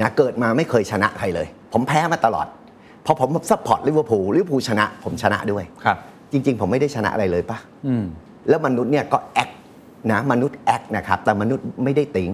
[0.00, 2.46] นะเกิดมาไม่เคยชนะใครเลย ผมแพ้มาตลอด
[3.06, 5.98] พอผม support ลิเวอร์พูลลิเวอร์พูลชนะ ผมชนะด้วยครับ
[6.32, 8.04] จริง ๆ ผมไม่ได้ชนะอะไรเลยปะอืม
[8.48, 9.50] แล้วมนุษย์เนี่ยก็แอค
[10.12, 12.30] นะมนุษย์แอคนะครับแต่มนุษย์ไม่ได้ think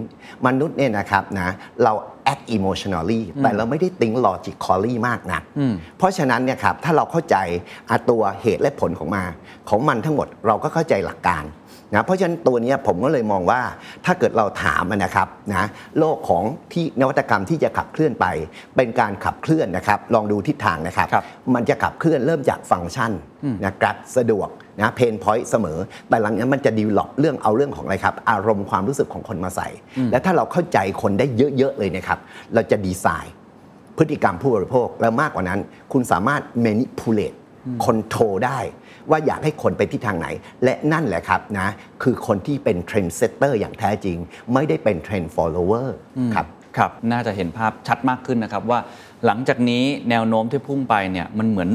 [0.47, 1.49] มนุษย์เนี่ยนะครับนะ
[1.83, 7.37] เราแอคอิโมชัน a ลีแต่เราไม่ได้ think logically มากนะอืมเพราะฉะนั้นเนี่ยครับถ้าเราเข้าใจ
[7.89, 9.23] อะตัวเหตุและผลของมา
[9.69, 11.43] ของมันทั้งหมดเราก็เข้าใจหลักการ
[11.93, 13.61] นะเพราะฉะนั้นตัวเนี้ยผมก็เลยมองว่า
[14.05, 15.67] ถ้าเกิดเราถามอะนะครับนะ
[15.99, 18.25] โลกของที่นวัตกรรมที่จะขับเคลื่อนไป
[18.75, 21.23] เป็นการขับเคลื่อนนะครับลองดูทิศทางนะครับครับ
[21.55, 23.11] มันจะขับเคลื่อนเริ่มจากฟังก์ชัน
[23.65, 29.67] นะครับสะดวกนะเพนพอยต์เสมอ แต่หลังจากนั้นมันจะดีล o p เรื่องเอาเรื่องของอะไรครับ อารมณ์ความรู้สึกของคนมาใส่
[30.11, 31.25] และถ้าเราเข้าใจคนได้
[31.57, 32.19] เยอะ ๆ เลยนะครับ
[32.53, 33.33] เราจะดีไซน์
[33.97, 35.59] พฤติกรรมผู้บริโภคแล้วมากกว่านั้น
[35.93, 37.37] คุณสามารถ manipulate
[37.85, 38.59] control ได้
[39.09, 40.27] ว่าอยากให้คนไปที่ทางไหน
[40.63, 41.69] และนั่นแหละครับนะ
[42.03, 44.17] คือคนที่เป็น trend setter อย่างแท้จริง
[44.53, 45.87] ไม่ได้เป็น trend follower
[46.35, 48.79] ครับครับน่าจะเห็นภาพชัดมากขึ้นนะครับว่า
[49.25, 51.69] หลังจากนี้แนวโน้มที่พุ่งไปเนี่ยมันเหมือน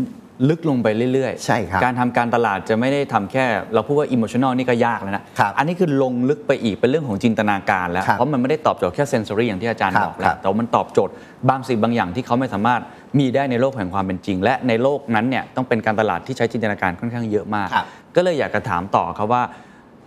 [0.49, 11.13] ลึกลงไปเรื่อยๆ ใช่ครับการทำการตลาดจะไม่ได้ทำแค่ เราพูดว่าอิโมชัน a ลนี่ก็ยากแล้วนะครับอันนี้คือลงลึกไปอีกเป็นเรื่องของจินตนาการแล้วครับเพราะมันไม่ได้ตอบโจทย์แค่เซน s อรี่อย่างที่อาจารย์ครับบอกแล้ครัวบแต่ว่ามันตอบโจทย์
[11.49, 12.81] บางสิ่งบางอย่างที่เขาไม่สามารถ
[13.19, 19.43] มีได้ในโลกแห่งความเป็นจริง และในโลกนั้นเนี่ยต้องเป็นการตลาดที่ใช้จินตนาการค่อนข้างเยอะมากครับก็เลยอยากจะถามต่อครับว่า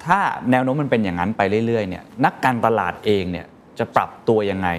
[0.06, 0.20] ถ้า
[0.52, 3.46] แนวโน้มมันเป็นอย่างนั้นไปเรื่อยๆเนี่ยนักการตลาดเองเนี่ย
[3.80, 4.70] จะปรับตัวยังไง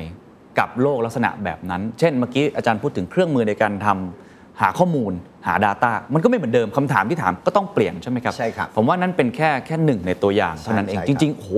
[0.59, 4.26] กับโลกลักษณะแบบนั้น เช่นเมื่อกี้อาจารย์พูดถึงเครื่องมือในการทำ
[4.63, 5.13] หาข้อมูล
[5.47, 11.51] หา Data มันก็ไม่เหมือนเดิมคำถามที่ถามก็ต้องเปลี่ยนใช่ไหมครับใช่ครับผมว่านั่นเป็นแค่แค่หนึ่งในตัวอย่างเท่านั้นเองใช่ครับจริงๆโอ้โห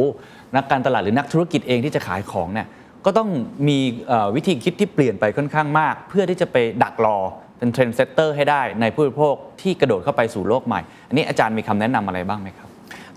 [0.56, 2.66] นักการตลาดหรือนักธุรกิจเองที่จะขายของเนี่ย
[3.04, 3.28] ก็ต้อง
[3.68, 7.18] มีเอ่อวิธีคิดที่เปลี่ยนไปค่อนข้างมาก เพื่อที่จะไปดักรอ
[7.58, 12.68] เป็น trendsetter ให้ได้ในผู้บริโภคที่กระโดดเข้าไปสู่โลกใหม่ อันนี้อาจารย์มีคำแนะนำอะไรบ้างไหมครับ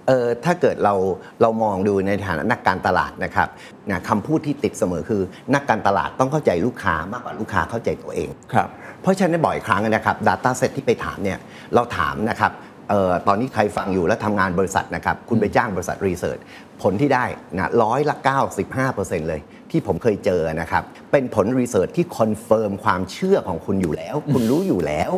[0.08, 0.94] เออถ้าเกิดเรา
[1.42, 3.48] เรามองดูในฐานะนักการตลาดนะครับ
[3.90, 5.22] นะคำพูดที่ติดเสมอคือ
[5.56, 8.70] นักการตลาดต้องเข้าใจลูกค้ามากกว่าลูกค้าเข้าใจตัวเองครับ
[9.02, 11.40] เพราะฉะนั้นบ่อยครั้งนะครับ Data Set ที่ไปถามเนี่ย
[11.74, 12.52] เราถามนะครับ
[12.90, 16.40] เออตอนนี้ใครฟังอยู่แล้วทำงานบริษัทนะครับ คุณไปจ้างบริษัท research
[16.82, 18.16] ผลที่ได้นะร้อยละ
[18.72, 25.12] 95%เลย ที่ผมเคยเจอนะครับ เป็นผล research ที่ confirm ความเชื่อของคุณอยู่แล้ว คุณรู้อยู่แล้ว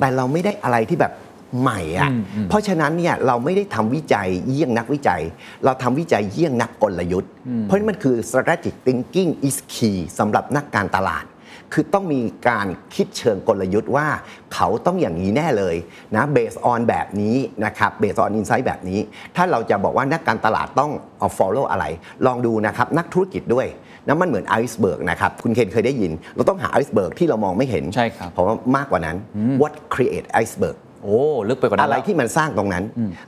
[0.00, 1.12] แต่เราไม่ได้อะไรที่แบบ
[1.60, 2.10] ใหม่อะ่ะ
[2.48, 5.22] เพราะฉะนั้นเนี่ยเราไม่ได้ทำวิจัยเยี่ยงนักวิจัย
[5.64, 11.24] เราทำวิจัยเยี่ยงนักกลยุทธ์ เพราะนี่มันคือ strategic thinking is key สำหรับนักการตลาด
[11.72, 14.06] คือต้องมีการคิดเชิงกลยุทธ์ว่า
[14.54, 15.76] เขาต้องอย่างนี้แน่เลย
[16.16, 19.00] นะ based on แบบนี้นะครับ based on insight แบบนี้
[19.36, 21.84] ถ้าเราจะบอกว่านักการตลาดต้องเอา follow อะไร
[22.26, 23.66] ลองดูนะครับนักธุรกิจด้วย
[24.06, 29.16] นะมันเหมือน iceberg นะครับ คุณเคนเคยได้ยิน เราต้องหา iceberg ที่เรามองไม่เห็นใช่ครับผมว่ามากกว่านั้น
[29.60, 32.84] what create iceberg โอ้ลึกไปกว่านั้นอะไรแล้วที่มันสร้างตรงนั้น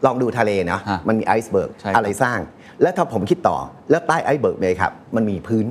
[0.07, 2.39] ลองดูทะเลเนาะฮะมันมี iceberg ใช่ครับอะไรสร้าง
[2.83, 3.59] แล้วถ้าผมคิดต่อ
[3.91, 5.67] แล้วใต้ iceberg เลยครับ มันมีพื้น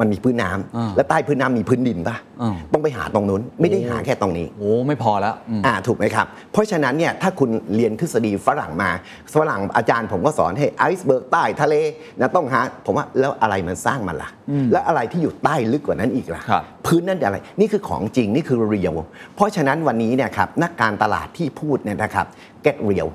[0.00, 8.90] มันมีพื้นน้ำอ่าแล้วใต้พื้นน้ำมีพื้นดินปะอ่า ต้องไปหาตรงนู้นไม่ได้หาแค่ตรงนี้ โอ้ไม่พอแล้วอืม อ่าถูกไหมครับ เพราะฉะนั้นเนี่ยถ้าคุณเรียนทฤษฎีฝรั่งมา
[9.34, 11.74] ฝรั่งอาจารย์ผมก็สอนให้ iceberg ใต้ทะเล
[12.20, 14.30] นะต้องหาผมว่าแล้วอะไรมันสร้างมันล่ะ
[14.72, 18.94] แล้วอะไรที่อยู่ใต้ลึกกว่านั้นอีกล่ะครับพื้นนั่นอะไร นี่คือของจริงนี่คือ real
[19.34, 22.26] เพราะฉะนั้นวันนี้เนี่ยครับนักการตลาดที่พูดเนี่ยนะครับ
[22.64, 23.08] get real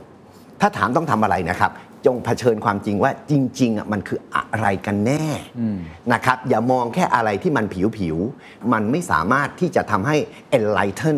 [0.61, 1.71] ถ้าถามต้องทำอะไรนะครับ
[2.05, 5.25] จงเผชิญความจริงว่าจริงๆอะมันคืออะไรกันแน่
[6.13, 7.65] นะครับ อย่ามองแค่อะไรที่มัน
[7.97, 10.15] ผิวๆมันไม่สามารถที่จะทำให้
[10.57, 11.17] enlighten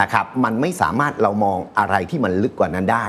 [0.00, 3.06] นะครับมันไม่สามารถเรามองอะไรที่มันลึกกว่านั้นได้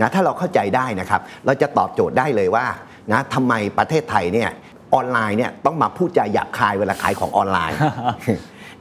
[0.00, 2.66] นะถ้าเราเข้าใจได้นะครับ เราจะตอบโจทย์ได้เลยว่า
[3.12, 4.50] นะทำไมประเทศไทยเนี่ย
[4.94, 7.78] ออนไลน์เนี่ยต้องมาพูดจาหยาบคายเวลาขายของออนไลน์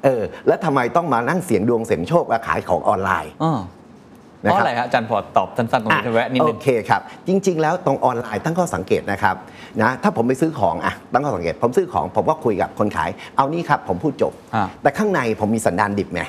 [0.04, 3.54] เออแล้วทำไมต้องมานั่งเสียงดวงเสียงโชคและขายของออนไลน์อ้อ
[4.42, 9.36] เพนะราะครับอะไรฮะอาจารย์พอตอบสั้นๆตรงนี้จะแวะนิดนึงโอเคครับจริง ๆ แล้วตรงออนไลน์ตั้งข้อสังเกตนะครับ
[9.82, 16.22] นะถ้าผมไปซื้อของอะตั้งข้อสังเกต ผมซื้อของผมก็คุยกับคนขาย เอานี่ครับผมพูดจบอ่าแต่ข้างในผมมีสันดานดิบไง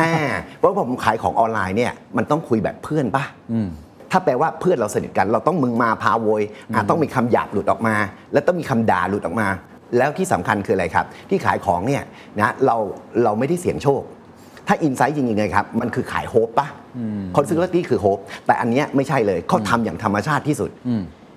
[0.00, 0.14] อ่า
[0.58, 3.24] เพราะผมขายของออนไลน์เนี่ยมันต้องคุยแบบเพื่อนปะ
[4.10, 6.42] ถ้าแปลว่าเพื่อนเราสนิทกัน เราต้องมึงมาพาโวย
[6.74, 7.94] อะต้องมีคำหยาบหลุดออกมา
[8.32, 9.48] แล้วต้องมีคำด่าหลุดออกมา
[9.98, 12.02] แล้วที่สำคัญคืออะไรครับ ที่ขายของเนี่ย
[12.40, 12.76] นะเรา
[13.24, 14.02] เราไม่ได้เสี่ยงโชค
[14.66, 16.68] ถ้า insight จริงๆเลยครับ มันคือขาย hope ปะ
[17.36, 20.70] คนซื้อลอตเตอรี่คือ hope แต่อันเนี้ยไม่ใช่เลยเขาทำอย่างธรรมชาติที่สุด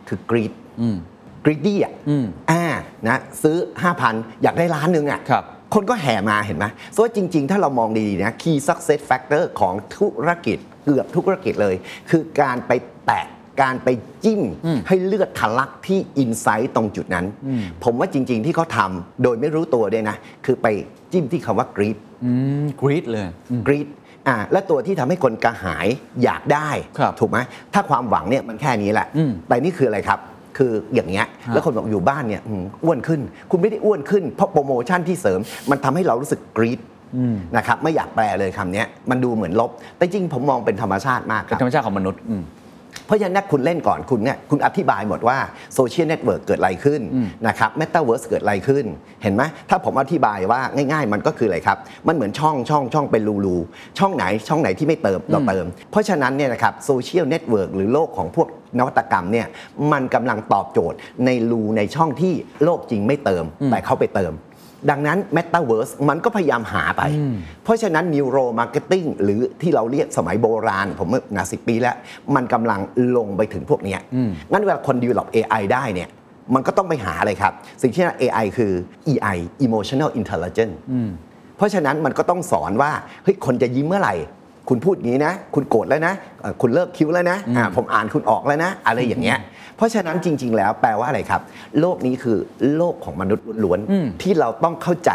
[0.07, 0.53] คือ greed
[1.45, 1.93] greedy อะ
[2.51, 2.63] อ่า
[3.07, 3.57] นะซื้อ
[3.99, 11.75] 5,000 อยากได้ล้านหนึ่งอะครับคนก็แห่มาเห็นไหมเพราะว่าจริง ๆ ถ้าเรามองดีๆนะ key success factor ของธุรกิจเกือบทุกธุรกิจเลย
[12.09, 12.71] คือการไป
[13.05, 13.25] แตะ
[13.61, 13.89] การไป
[14.23, 14.41] จิ้ม
[14.87, 17.25] ให้เลือดทะลักที่อินไซต์ตรงจุดนั้น
[17.83, 20.15] ผมว่าจริง ๆ ที่เขาทำโดยไม่รู้ตัวด้วยนะ
[20.45, 20.67] คือไป
[21.11, 22.31] จิ้มที่คำว่ากรีดอื
[22.63, 23.27] มกรีดเลย
[23.67, 23.87] กรีด
[24.27, 25.87] อ่าและตัวที่ทำให้คนกระหาย
[26.23, 27.37] อยากได้ครับถูกไหม
[27.73, 30.19] ถ้าความหวังเนี่ยมันแค่นี้แหละอืมแต่นี่คืออะไรครับ
[30.57, 35.39] คืออย่างเงี้ยฮะแล้วคนบอกอยู่บ้านเนี่ยอืมอ้วนขึ้น คุณไม่ได้อ้วนขึ้น เพราะโปรโมชั่นที่เสริม
[35.71, 36.79] มันทำให้เรารู้สึกกรีด
[37.57, 42.43] นะครับไม่อยากแปลเลยคำเนี้ยมันดูเหมือนลบ แต่จริงผมมองเป็นธรรมชาติมากคเป็นรับธรรมชาติของมนุษย์อืม
[43.05, 45.37] เพราะฉะนั้นคุณเล่นก่อนคุณเนี่ยคุณอธิบายหมดว่า
[45.75, 47.01] social network เกิดอะไรขึ้น
[47.47, 48.85] นะครับเมตาเวิร์สเกิดอะไรขึ้น
[49.23, 53.57] เห็นไหมถ้าผมอธิบายว่าง่าย ๆ มันก็คืออะไรครับ มันเหมือนช่องช่องช่องเป็นรูรู
[53.99, 58.47] ช่องไหนช่องไหนที่ไม่เติมเราเติม เพราะฉะนั้นเนี่ยนะครับ social network หรือโลกของพวก
[58.79, 59.47] นวัตกรรมเนี่ย
[59.91, 64.33] มันกำลังตอบโจทย์ในรูในช่องที่โลกจริงไม่เติม แต่เขาไปเติม
[64.89, 67.01] ดังนั้น Metaverse มันก็พยายามหาไป
[67.63, 71.95] เพราะฉะนั้น Neuro Marketing หรือที่เราเรียกสมัยโบราณ ผมเมื่อนาสิปีแล้ว
[72.35, 72.79] มันกำลัง
[73.17, 73.99] ลงไปถึงพวกเนี้ย
[74.51, 76.09] งั้นเวลาคน develop AI ได้เนี่ย
[76.55, 78.71] มันก็ต้องไปหาอะไรครับ สิ่งที่ AI คือ
[79.11, 80.75] EI Emotional Intelligence
[81.57, 82.91] เพราะฉะนั้นมันก็ต้องสอนว่า
[83.23, 84.15] เฮ้ยคนจะยิ้มเมื่อไหร่
[84.69, 89.37] คุณพูดอย่างนี้นะ คุณโกรธแล้วนะเอ่อคุณเลิกคิ้วแล้วนะอ่าผมอ่านคุณออกแล้วนะ อะไรอย่างเงี้ย
[89.77, 91.41] เพราะฉะนั้นจริง ๆ แล้วแปลว่าอะไรครับ
[91.79, 92.37] โลกนี้คือ
[92.75, 95.11] โลกของมนุษย์ล้วนๆที่เราต้องเข้าใจ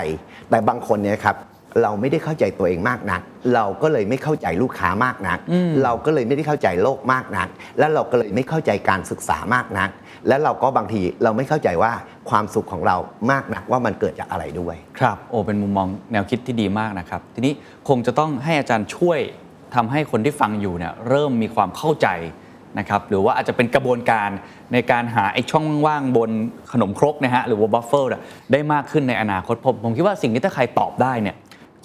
[0.51, 1.37] แต่บางคนเนี่ยครับ
[1.83, 3.21] เราไม่ได้เข้าใจตัวเองมากนัก
[3.55, 5.39] เราก็เลยไม่เข้าใจลูกค้ามากนัก
[5.85, 9.91] เราก็เลยไม่ได้เข้าใจโลกมากนัก และเราก็เลยไม่เข้าใจการศึกษามากนัก
[10.29, 11.93] และเราก็บางทีเราไม่เข้าใจว่า
[12.31, 12.97] ความสุขของเรา
[13.31, 17.53] มากนักว่ามันเกิดจากอะไรด้วย ครับ โอ้เป็นมุมมองแนวคิดที่ดีมากนะครับ ทีนี้
[17.89, 19.19] คงจะต้องให้อาจารย์ช่วย
[19.75, 22.09] ทำให้คนที่ฟังอยู่เนี่ยเริ่มมีความเข้าใจ
[22.79, 24.31] นะครับหรือว่าอาจจะเป็นกระบวนการ
[24.73, 26.31] ในการหาไอ้ช่องว่างบน
[26.73, 28.11] ขนมครกนะฮะหรือว่า buffer
[28.53, 31.37] ได้มากขึ้นในอนาคตผมผมคิดว่าสิ่งที่ถ้าใครตอบได้เนี่ย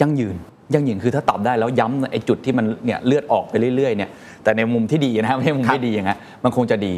[0.02, 0.36] ยั่งยืน
[0.74, 4.10] ยั่งยืนคือถ้าตอบได้แล้วย้ำไอ้จุดที่มันเนี่ยเลือดออกไปเรื่อยๆเนี่ย
[4.44, 6.96] แต่ในมุมที่ดีนะไม่ใช่มุมไม่ดีอย่างนั้นมันคงจะดี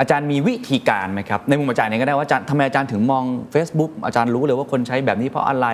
[0.00, 3.24] อาจารย์มีวิธีการไหมครับ ในมุมอาจารย์เนี่ยก็ได้ว่าอาจารย์ทำไมอาจารย์ถึงมอง
[3.54, 5.66] Facebook อาจารย์รู้เลยว่าคนใช้แบบนี้เพราะอะไร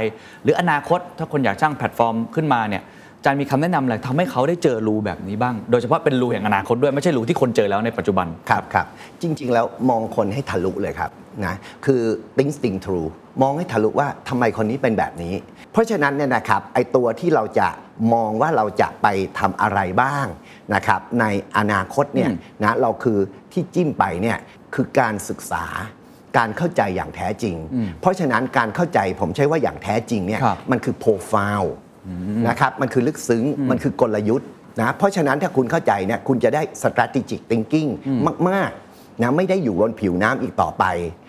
[0.43, 2.83] หรืออนาคตถ้าคนอยากสร้างแพลตฟอร์มขึ้นมาเนี่ย
[3.25, 8.87] จารย์มีคำแนะนำอะไรทำให้เขาได้เจอรูแบบนี้บ้าง โดยเฉพาะเป็นรูแห่งอนาคตด้วยไม่ใช่รูที่คนเจอแล้วในปัจจุบันครับครับ
[9.23, 11.11] จริง ๆ แล้วมองคนให้ทะลุเลยครับ
[11.45, 12.03] นะคือ
[12.37, 13.09] think think through
[13.43, 15.35] มองให้ทะลุว่าทำไมคนนี้เป็นแบบนี้
[15.73, 17.69] เพราะฉะนั้นเนี่ยนะครับไอตัวที่เราจะ
[18.15, 19.07] มองว่าเราจะไป
[19.39, 20.27] ทำอะไรบ้าง
[20.75, 21.25] นะครับใน
[21.59, 22.31] อนาคตเนี่ย
[22.65, 23.19] นะเราคือ
[23.53, 24.39] ที่จิ้มไปเนี่ย
[24.75, 25.65] คือการศึกษา
[26.39, 27.57] การเข้าใจอย่างแท้จริง
[28.01, 31.75] เพราะฉะนั้นการเข้าใจผมใช้ว่าอย่างแท้จริงเนี่ยครับมันคือโปรไฟล์
[32.49, 34.49] นะครับมันคือลึกซึ้งมันคือกลยุทธ์
[34.81, 37.91] นะเพราะฉะนั้นถ้าคุณเข้าใจเนี่ยคุณจะได้ strategic thinking
[38.51, 40.85] มากๆนะไม่ได้อยู่บนผิวน้ำอีกต่อไป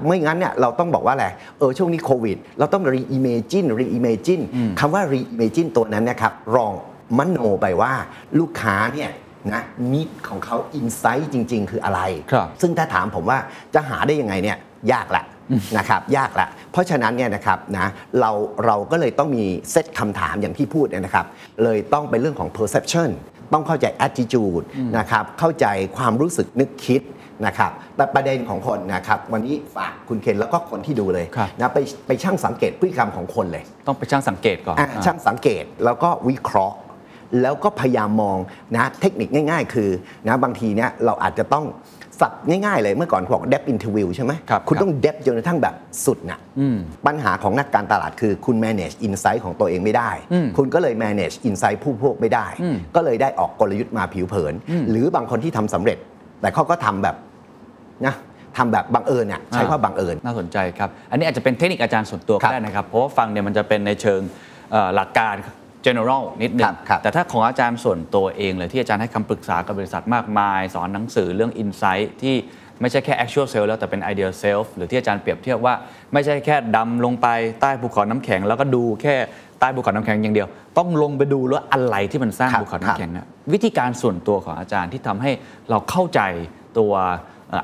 [0.05, 4.43] ไม่งั้นเนี่ยเราต้องบอกว่าอะไรเออช่วงนี้โควิด เราต้อง reimagine reimagine
[4.79, 6.73] คำว่า reimagine ตัวนั้นนะครับรอง
[7.17, 7.93] มโนไปว่า
[8.39, 9.11] ลูกค้าเนี่ย
[9.53, 9.63] นะ
[9.93, 13.39] นิดของเขา insight จริง ๆ คืออะไรครับซึ่งถ้าถามผมว่า
[13.73, 14.57] จะหาได้ยังไงเนี่ย
[14.91, 15.23] ยากละ
[15.77, 17.87] นะครับยากละเพราะฉะนั้นเนี่ยนะครับนะ
[18.19, 18.31] เรา
[18.65, 21.25] เราก็เลยต้องมีเซตคำถามอย่างที่พูดเนี่ยนะครับ
[21.63, 23.09] เลยต้องเป็นเรื่องของ perception
[23.53, 24.65] ต้องเข้าใจ attitude
[24.97, 25.65] นะครับเข้าใจ
[25.97, 27.01] ความรู้สึกนึกคิด
[27.45, 36.77] นะครับแต่ประเด็นของคนนะครับวันนี้ฝากคุณเคนแล้วก็คนที่ดูเลยครับนะไปไปช่างสังเกตพฤติกรรมของคนเลย ต้องไปช่างสังเกตก่อนอะอ่าช่างสังเกตแล้วก็วิเคราะห์
[37.41, 38.37] แล้วก็พยายามมอง
[38.75, 39.89] นะเทคนิคง่าย ๆ คือ
[40.27, 41.65] นะบางทีเนี่ยเราอาจจะต้อง
[42.21, 45.75] สับง่ายๆเลยเมื่อก่อนบอก depth interview ใช่ไหมครับคุณครับต้อง depth จนกระทั่งแบบ
[46.05, 46.39] สุดน่ะ
[47.07, 50.11] ปัญหาของนักการตลาดคือคุณ manage insight ของตัวเองไม่ได้
[50.57, 52.47] คุณก็เลย manage insight ผู้พวกไม่ได้
[52.95, 54.53] ก็เลยได้ออกกลยุทธ์มาผิวเผิน
[54.89, 55.97] หรือบางคนที่ทำสำเร็จ
[56.41, 57.15] แต่เขาก็ทำแบบ
[58.05, 58.15] นะ
[58.57, 64.21] ทำแบบบังเอิญน่ะใช้ว่าบังเอิญน่าสนใจครับ อันนี้อาจจะเป็นเทคนิคอาจารย์ส่วนตัวครัก็บได้นะครับ เพราะว่าฟังเนี่ยมันจะเป็นในเชิง
[64.71, 65.35] เอ่อหลักการ
[65.85, 72.35] general นิดนึครังบครับแต่ถ้าของอาจารย์ส่วนตัวเองเลยที่อาจารย์ให้คำปรึกษากับบริษัทมากมาย สอนหนังสือเรื่อง insight ที่
[72.81, 75.73] ไม่ใช่แค่ actual self แล้วแต่เป็น ideal self หรือที่อาจารย์เปรียบเทียบว่า
[76.13, 77.27] ไม่ใช่แค่ดำลงไป
[77.61, 79.15] ใต้ภูเขาน้ำแข็ง แล้วก็ดูแค่
[79.59, 85.31] ใต้ภูเขาน้ำแข็งอย่างเดียว ต้องลงไปดูแล้วอะไรที่มันสร้างครับภูเขาน้ำแข็งนะวิธีการส่วนตัวของอาจารย์ที่ทำให้
[85.69, 86.21] เราเข้าใจ
[86.77, 86.93] ตัว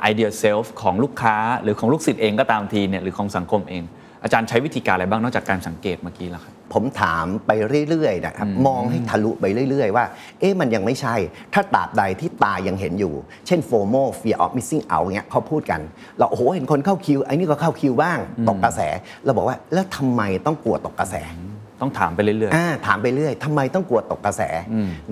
[0.01, 3.83] ไอเดียเซลฟ์ของลูกค้าหรือของลูกศิษย์เองก็ตามทีเนี่ยหรือของสังคมเอง
[4.23, 7.51] อาจารย์ใช้วิธีการอะไรบ้างนอกจากการสังเกตเมื่อกี้แล้วครับ ผมถามไป
[7.89, 10.05] เรื่อยๆนะครับมองให้ทะลุไปเรื่อย ๆ ว่า
[10.39, 11.15] เอ๊ะมันยังไม่ใช่
[11.53, 13.13] ถ้าตราบใดที่ตายังห็นอยู่
[13.47, 15.81] เช่น FOMO fear of missing out เงี้ยเขาพูดกัน
[16.17, 18.81] เราโอ้โหเห็นคนเข้าคิวไอ้นี่ก็เข้าคิวบ้างตกกระแส
[19.25, 21.15] เราบอกว่าแล้วทำไมต้องกลัวตกกระแส
[21.83, 24.41] ต้องถามไปเรื่อยอ่าถามไปเรื่อยทำไมต้องกลัวตกกระแส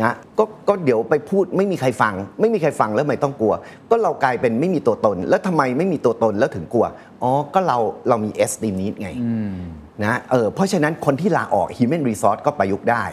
[0.02, 3.54] นะก็ก็เดี๋ยวไปพูดไม่มีใครฟัง ไม่มีใครฟังแล้วทำไมต้องกลัว
[3.90, 6.86] ก็เรากลายเป็นไม่มีตัวตน แล้วทำไมไม่มีตัวตนแล้วถึงกลัว
[7.24, 7.78] อ๋อก็เรา
[8.10, 9.10] เรามี esteem need ไง
[10.04, 13.04] นะเออเพราะฉะนั้นคนที่ลาออก human resource ก็ประยุกต์ได้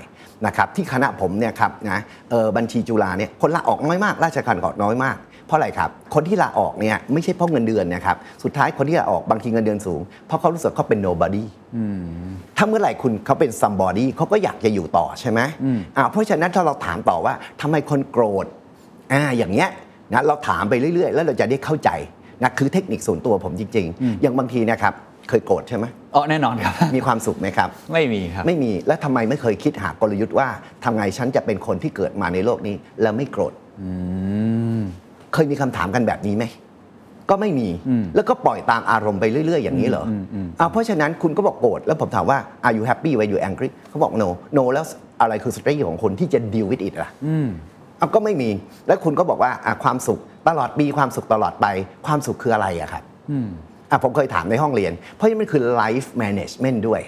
[0.47, 5.16] นะครับที่คณะผมเนี่ยครับนะเออบัญชีจุฬาเนี่ยคนลาออกน้อยมาก ราชการก็น้อยมาก
[5.48, 11.44] เพราะอะไรครับ คนที่ลาออกเนี่ยไม่ใช่เพราะเงินเดือนนะครับ สุดท้ายคนที่ลาออกบางทีเงินเดือนสูง เพราะเขารู้สึกเขาเป็น nobody
[12.56, 15.40] ถ้าเมื่อไหร่คุณเขาเป็น somebody เขาก็อยากจะอยู่ต่อใช่ไหม
[15.96, 18.46] อ่าเพราะฉะนั้นถ้าเราถามต่อว่าทำไมคนโกรธ
[19.12, 19.68] อ่าอย่างเงี้ย
[20.12, 21.90] นะเราถามไปเรื่อย ๆ แล้วเราจะได้เข้าใจ
[22.42, 24.94] นะคือเทคนิคส่วนตัวผมจริง ๆ อย่างบางทีนะครับ
[25.28, 30.48] เคยโกรธใช่ไหมๆอ๋อแน่นอนครับ มีความสุขไหมครับ ไม่มีครับ ไม่มี แล้วทำไมไม่เคยคิดหากลยุทธ์ว่า
[30.84, 33.52] ทำไงฉันจะเป็นคนที่เกิดมาในโลกนี้ แล้วไม่โกรธ
[35.34, 36.44] เคยมีคำถามกันแบบนี้ไหม
[37.30, 37.68] ก็ไม่มี
[38.14, 40.04] แล้วก็ปล่อยตามอารมณ์ไปเรื่อย ๆ อย่างนี้เหรอ
[40.60, 44.84] อ่าเพราะฉะนั้นคุณก็บอกโกรธแล้วผมถามว่า are you happy when you angry เขาบอก no no แล้ว
[45.20, 47.10] อะไรคือ strategy ของคนที่จะ deal with it ล่ะ
[48.00, 48.50] อะก็ไม่มี
[48.86, 51.66] แล้วคุณก็บอกว่าอะความสุขตลอดปีความสุขตลอดไป
[52.06, 53.02] ความสุขคืออะไรอะครับ
[53.90, 57.00] อะผมเคยถามในห้องเรียน เพราะนี่มันคือ life management ด้วย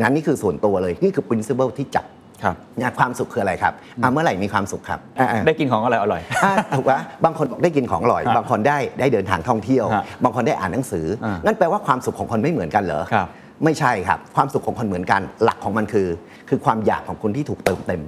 [0.00, 2.06] นะนี่คือส่วนตัวเลย นี่คือ principle ที่จับ
[2.42, 3.72] ครับนะความสุขคืออะไรครับ
[4.02, 13.28] อะเมื่อไหร่มีความสุขครับอะอะได้กินของอร่อยอร่อยอะถูกปะบางคนบอกได้กินของอร่อยฮะบางคนได้ได้เดินทางท่องเที่ยวฮะบางคนได้อ่านหนังสืออานั่นแปลว่าความสุขของคนไม่เหมือนกันเหรอครับ
[13.64, 16.08] ไม่ใช่ครับ ความสุขของคนเหมือนกัน หลักของมันคือ
[16.48, 18.02] คือความอยากของคุณที่ถูกเติมเต็ม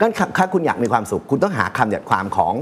[0.00, 2.54] งั้นถ้าคุณอยากมีความสุข คุณต้องหาคำจัดความของ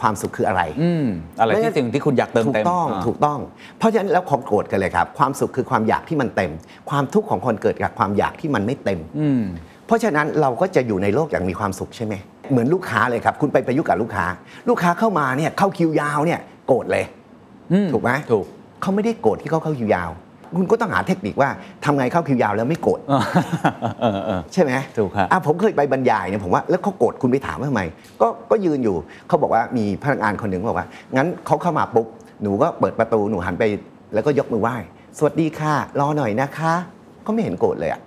[0.00, 1.06] ความสุขคืออะไรอืม
[1.40, 3.38] อะไรไม่ที่งั้นสิ่งที่คุณอยากเติมถูเต็กมต้องา ถูกต้อง
[3.78, 6.52] เพราะฉะนั้นแล้วความโกรธกันเลยครับ ความสุขคือความอยากที่มันเต็ม
[6.90, 9.42] ความทุกข์ของคนเกิดจากความอยากที่มันไม่เต็ม อืม
[9.86, 12.14] เพราะฉะนั้นเราก็จะอยู่ในโลกอย่างมีความสุขใช่ไหม
[12.50, 14.26] เหมือนลูกค้าเลยครับ คุณไปประยุกต์กับลูกค้า
[14.68, 17.04] ลูกค้าเข้ามาเนี่ยเข้าคิวยาวเนี่ยโกรธเลย
[17.72, 18.46] อืมถูกไหมถูก
[18.82, 20.10] เขาไม่ได้โกรธที่เขาเข้าคิวยาว
[20.56, 21.50] คุณก็ต้องหาเทคนิคว่า
[21.84, 23.22] ทำไงเข้าคิวยาวแล้วไม่โกรธเออ
[24.00, 27.82] เออเออใช่ไหมถูกครับอะผมเคยไปบรรยายเนี่ยผมว่าแล้วเขาโกรธคุณไปถามว่าทำไม
[28.20, 28.96] ก็ก็ยืนอยู่
[29.28, 32.06] เขาบอกว่ามีพนักงานคนหนึ่งบอกว่า งั้นเขาเข้ามาปุ๊บ
[32.42, 33.64] หนูก็เปิดประตูหนูหันไป
[34.14, 34.76] แล้วก็ยกมือไหว้
[35.18, 36.74] สวัสดีค่ะ รอหน่อยนะคะ
[37.26, 38.00] ก็ไม่เห็นโกรธเลยอะ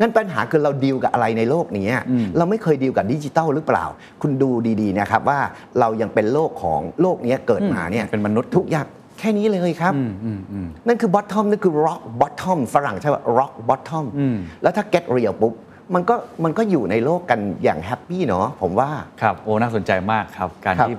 [0.00, 2.04] นั่นปัญหาคือเราดีลกับอะไรในโลกนี้อะ
[2.36, 3.84] เราไม่เคยดีลกับดิจิตอลหรือเปล่า
[4.22, 5.40] คุณดูดีๆนะครับว่า
[5.80, 8.86] เรายังเป็นโลกของโลกนี้เกิดมาเนี่ยเป็นมนุษย์ทุกอย่าง
[9.18, 15.54] แค่นี้เลยครับอืมอืมอืมนั่นคือ bottom นั่นคือ rock bottom ฝรั่งใช่ไหม rock bottom อืมแล้วถ้า get real ปุ๊บ
[15.94, 18.90] มันก็มันก็อยู่ในโลกกันอย่างแฮปปี้เนาะผมว่า
[19.22, 20.96] ครับ โอ้น่าสนใจมากครับ การครับที่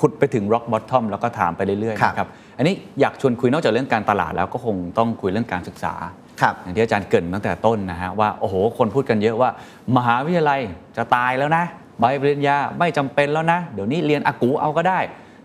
[0.00, 5.94] ขุดไปถึง rock bottom แล้วก็ถามไปเรื่อยๆครับนะครับอันนี้อยากชวนคุยนอกจากเรื่องการตลาดแล้วก็คงต้องคุยเรื่องการศึกษา
[6.42, 9.50] ครับอย่างที่อาจารย์เกรินตั้งแต่ต้นนะฮะว่าโอ้โหคนพูดกันเยอะว่า
[9.96, 10.60] มหาวิทยาลัย
[10.96, 11.64] จะตายแล้วนะ
[11.98, 14.98] ใบปริญญาไม่จำเป็นแล้วนะ เดี๋ยวนี้เรียนอากูเอาก็ได้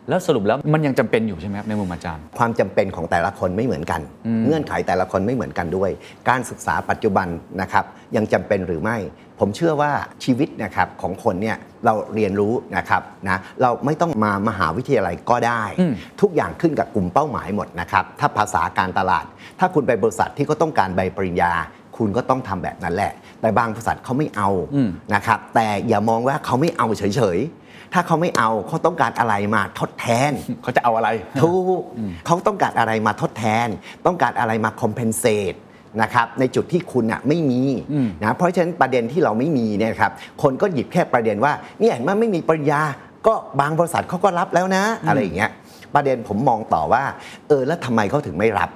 [0.09, 4.01] แล้วสรุปแล้วมันยังจำเป็นอยู่ใช่ไหมครับในมุมอาจารย์ ความจำเป็นของแต่ละคนไม่เหมือนกัน
[4.45, 5.89] เงื่อนไขแต่ละคนไม่เหมือนกันด้วย
[6.29, 7.27] การศึกษาปัจจุบัน
[7.61, 7.85] นะครับ
[8.15, 8.97] ยังจำเป็นหรือไม่
[9.39, 9.91] ผมเชื่อว่า
[10.23, 19.25] ชีวิตนะครับของคนเนี่ยเราเรียนรู้นะครับนะเราไม่ต้องมามหาวิทยาลัยก็ได้ อืม ทุกอย่างขึ้นกับกลุ่มเป้าหมายหมดนะครับถ้าภาษาการตลาด
[19.59, 21.53] ถ้าคุณไปบริษัทที่เขาต้องการใบปริญญา
[21.97, 27.03] คุณก็ต้องทำแบบนั้นแหละ แต่บางบริษัทเขาไม่เอาอืม นะครับแต่อย่ามองว่าเขาไม่เอาเฉ
[27.35, 27.62] ยๆ
[27.93, 30.31] ถ้าเขาไม่เอาเขาต้องการอะไรมาทดแทน
[30.63, 31.09] เขาจะเอาอะไร
[31.41, 31.81] ถูก
[32.25, 33.67] เขาต้องการอะไรมาทดแทน
[34.05, 35.57] ต้องการอะไรมา compensate
[36.01, 37.61] นะครับในจุดที่คุณอะไม่มี
[37.93, 42.81] อืมนะเพราะฉะนั้นประเด็นที่เราไม่มีเนี่ยครับคนก็หยิบแค่ประเด็นว่าเนี่ยเห็นว่าไม่มีปริญญา
[43.27, 45.51] ก็บางบริษัทเขาก็รับแล้วนะ อะไรอย่างเงี้ย
[45.95, 47.03] ประเด็นผมมองต่อว่า
[47.47, 48.69] เออแล้วทำไมเขาถึงไม่รับ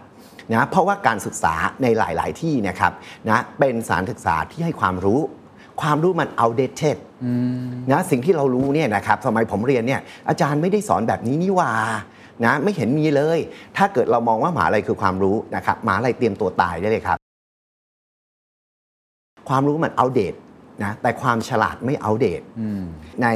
[0.54, 2.92] นะเพราะว่าการศึกษาในหลาย ๆ ที่เนะครับ
[3.30, 5.20] นะเป็นสารศึกษาที่ให้ความรู้
[5.82, 6.98] ความรู้มัน outdated
[7.92, 11.72] นะสิ่งที่เรารู้เนี่ยนะครับสมัยผมเรียนเนี่ยอาจารย์ไม่ได้สอนแบบนี้นี่หว่า
[12.46, 13.40] นะไม่เห็นมีเลย
[13.78, 17.18] ถ้าเกิดเรามองว่ามหาลัยคือความรู้นะครับมหาลัยเตรียมตัวตายได้เลยครับ
[19.50, 20.34] ความรู้มันอัปเดต
[20.84, 22.42] นะแต่ความฉลาดไม่อัปเดต
[23.24, 23.28] ใน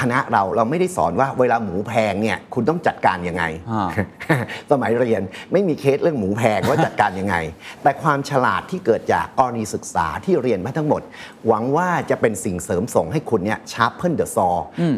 [0.00, 3.88] คณะเราเราไม่ได้สอนว่าเวลาหมูแพงเนี่ยคุณต้องจัดการยังไงอ่า
[4.70, 7.36] สมัยเรียนไม่มีเคสเรื่องหมูแพงว่าจัดการยังไง
[7.82, 11.02] แต่ความฉลาดที่เกิดจากกรณีศึกษาที่เรียนมาทั้งหมด
[11.46, 14.48] หวังว่าจะเป็นสิ่งเสริมส่งให้คุณเนี่ย sharpen the saw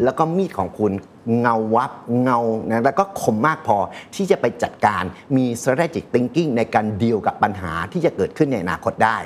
[0.04, 0.92] แล้วก็มีดของคุณ
[1.40, 3.76] เงาวับเงานะแล้วก็คมมากพอ
[4.14, 5.02] ที่จะไปจัดการ
[5.36, 9.16] มี strategic thinking ในการดีลกับปัญหาที่จะเกิดขึ้นในอนาคตได้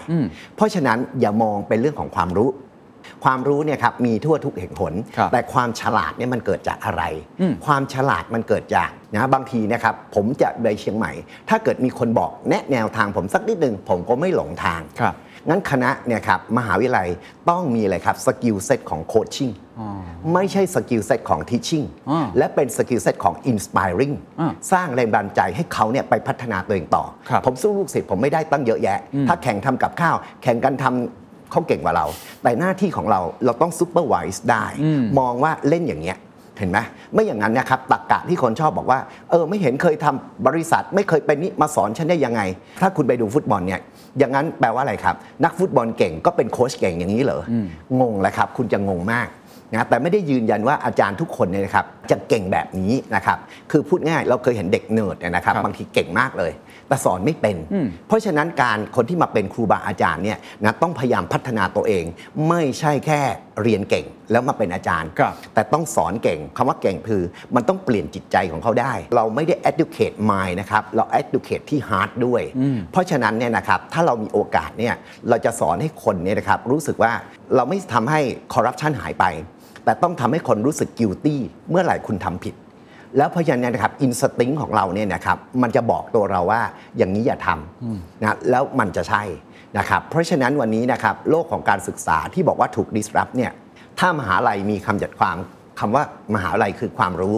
[0.56, 2.50] เพราะฉะนั้นอย่ามองเป็นเรื่องของความรู้
[3.24, 7.02] ความรู้เนี่ยครับมีทั่วทุกแห่งหน ครับแต่ความฉลาดเนี่ยมันเกิดจากอะไร
[7.40, 11.12] อืม ความฉลาดมันเกิดจากนะบางทีนะครับผมจะไปเชียงใหม่
[11.48, 15.16] ถ้าเกิดมีคนบอกแนะแนวทางผมสักนิดหนึ่งผมก็ไม่หลงทาง ครับ
[15.48, 17.08] งั้นคณะเนี่ยครับมหาวิทยาลัย
[17.50, 19.50] ต้องมีอะไรครับสกิลเซ็ตของโคชชิ่ง
[20.34, 31.23] ไม่ใช่สกิลเซ็ตของทีชิ่งอ่าและเป็นสกิลเซ็ตของอินสป i ริงอ่าสร้างแรงบันดาลใจให้เขาเนี่ยไปพัฒนาตัวเองต่อ ครับผมสู้ลูกศิษย์ผมไม่ได้ตั้งเยอะแยะ ถ้าแข่งทำกับข้าว แข่งกันทำ
[31.54, 32.06] เขาเก่งกว่าเรา
[32.42, 34.64] แต่หน้าที่ของเราเราต้อง supervise ได้
[35.18, 36.18] มองว่าเล่นอย่างเงี้ย
[36.58, 36.78] เห็นไหม
[37.12, 38.98] ไม่อย่างนั้นนะครับตรรกะที่คนชอบบอกว่า
[39.30, 42.40] เออไม่เห็นเคยทำบริษัท ไม่เคยเป็นนี้มาสอนฉันได้ยังไง
[42.80, 43.80] ถ้าคุณไปดูฟุตบอลเนี่ย
[44.18, 45.14] อย่างนั้นแปลว่าอะไรครับ
[45.44, 47.42] นักฟุตบอลเก่งก็เป็นโค้ชเก่งอย่างนี้เหรอ
[48.00, 49.28] งงแหละครับ คุณจะงงมาก
[49.72, 53.38] นะแต่ไม่ได้ยืนยันว่าอาจารย์ทุกคนเนี่ยนะครับจะเก่งแบบนี้นะครับ
[53.70, 56.52] คือพูดง่ายเราเคยเห็นเด็กเนิร์ดเนี่ยนะครับครับบางทีเก่งมากเลย
[56.88, 57.56] แต่สอนไม่เป็น
[58.08, 62.04] เพราะฉะนั้นการคนที่มาเป็นครูบาอาจารย์เนี่ยนะต้องพยายามพัฒนาตัวเอง
[62.48, 63.20] ไม่ใช่แค่
[63.62, 67.22] เรียนเก่งแล้วมาเป็นอาจารย์ครับแต่ต้องสอนเก่งคำว่าเก่งคือ
[67.54, 72.42] มันต้องเปลี่ยนจิตใจของเขาได้ เราไม่ได้ educate mind นะครับเรา educate ที่ heart ด้วย
[72.92, 74.94] เพราะฉะนั้นเนี่ยนะครับถ้าเรามีโอกาสเนี่ย
[75.28, 77.12] เราจะสอนให้คนเนี่ยนะครับรู้สึกว่า
[77.54, 78.20] เราไม่ทำให้
[78.54, 79.24] corruption หายไป
[79.84, 81.36] แต่ต้องทำให้คนรู้สึก guilty
[81.70, 82.54] เมื่อไหร่คุณทำผิด
[83.16, 86.62] แล้วเพราะฉะนั้นนะครับอินสติ้งของเราเนี่ยนะครับมันจะบอกตัวเราว่า
[86.96, 89.22] อย่างนี้อย่าทำนะแล้วมันจะใช่
[89.78, 93.52] นะครับเพราะฉะนั้นวันนี้นะครับโลกของการศึกษาที่บอกว่าถูก disrupt เนี่ย
[93.98, 95.36] ถ้ามหาลัยมีคำจัดความ
[95.80, 97.36] คำว่ามหาลัยคือความรู้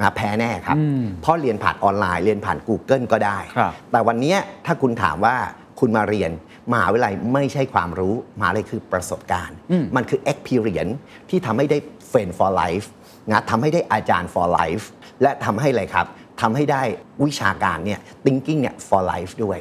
[0.00, 0.76] นะแพ้แน่ครับ
[1.22, 4.34] เพราะเรียนผ่านออนไลน์เรียนผ่าน Google ก็ได้ครับแต่วันนี้
[4.66, 5.36] ถ้าคุณถามว่า
[5.80, 6.30] คุณมาเรียน
[6.72, 9.56] มหาวิทยาลัยไม่ใช่ความรู้มหาวิทยาลัยคือประสบการณ์
[9.96, 10.94] มันคือ experience
[11.30, 11.78] ที่ทำให้ได้
[12.10, 12.86] friend for life
[13.30, 14.84] นะทำให้ได้อาจารย์ for life
[15.22, 16.06] และทำให้อะไรครับ
[16.40, 16.82] ทำให้ได้
[17.24, 19.58] วิชาการเนี่ย thinking เนี่ย for life ด้วย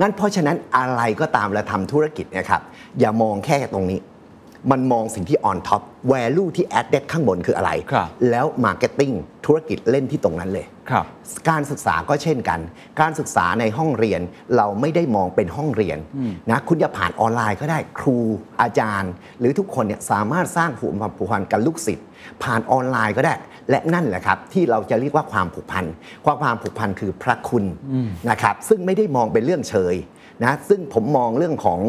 [0.00, 2.62] งั้นเพราะฉะนั้นอะไรก็ตามเราทำธุรกิจเนะครับ
[3.00, 4.00] อย่ามองแค่ตรงนี้
[4.70, 9.14] มันมองสิ่งที่ on top value ที่ added ข้างบนคืออะไรครับแล้ว marketing
[9.46, 11.04] ธุรกิจเล่นที่ตรงนั้นเลยครับ
[11.50, 12.60] การศึกษาก็เช่นกัน
[13.00, 14.20] การศึกษาในห้องเรียน
[14.56, 15.98] เราไม่ได้มองเป็นห้องเรียน
[16.50, 18.18] นะคุณจะผ่านออนไลน์ก็ได้ครู
[18.62, 22.06] อาจารย์ หรือทุกคนเนี่ยสามารถสร้างผูกความผูกพันกับลูกศิษย์
[22.42, 23.34] ผ่านออนไลน์ก็ได้
[23.70, 25.84] และนั่นแหละครับที่เราจะเรียกว่าความผูกพัน
[26.24, 27.64] ความความผูกพันคือพระคุณ
[28.30, 29.94] นะครับซึ่งไม่ได้มองเป็นเรื่องเฉย
[30.44, 31.80] นะซึ่งผมมองเรื่องของ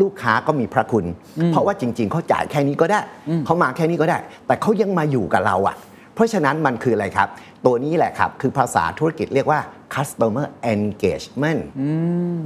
[0.00, 1.04] ลูกค้าก็มีพระคุณ
[1.52, 3.00] เพราะว่าจริง ๆเขาจ่ายแค่นี้ก็ได้
[3.46, 5.76] เขามาแค่นี้ก็ได้ แต่เขายังมาอยู่กับเราอะ
[6.14, 7.28] เพราะฉะนั้นมันคืออะไรครับ
[7.66, 9.60] ตัวนี้แหละครับ คือภาษาธุรกิจเรียกว่า
[9.94, 11.62] customer engagement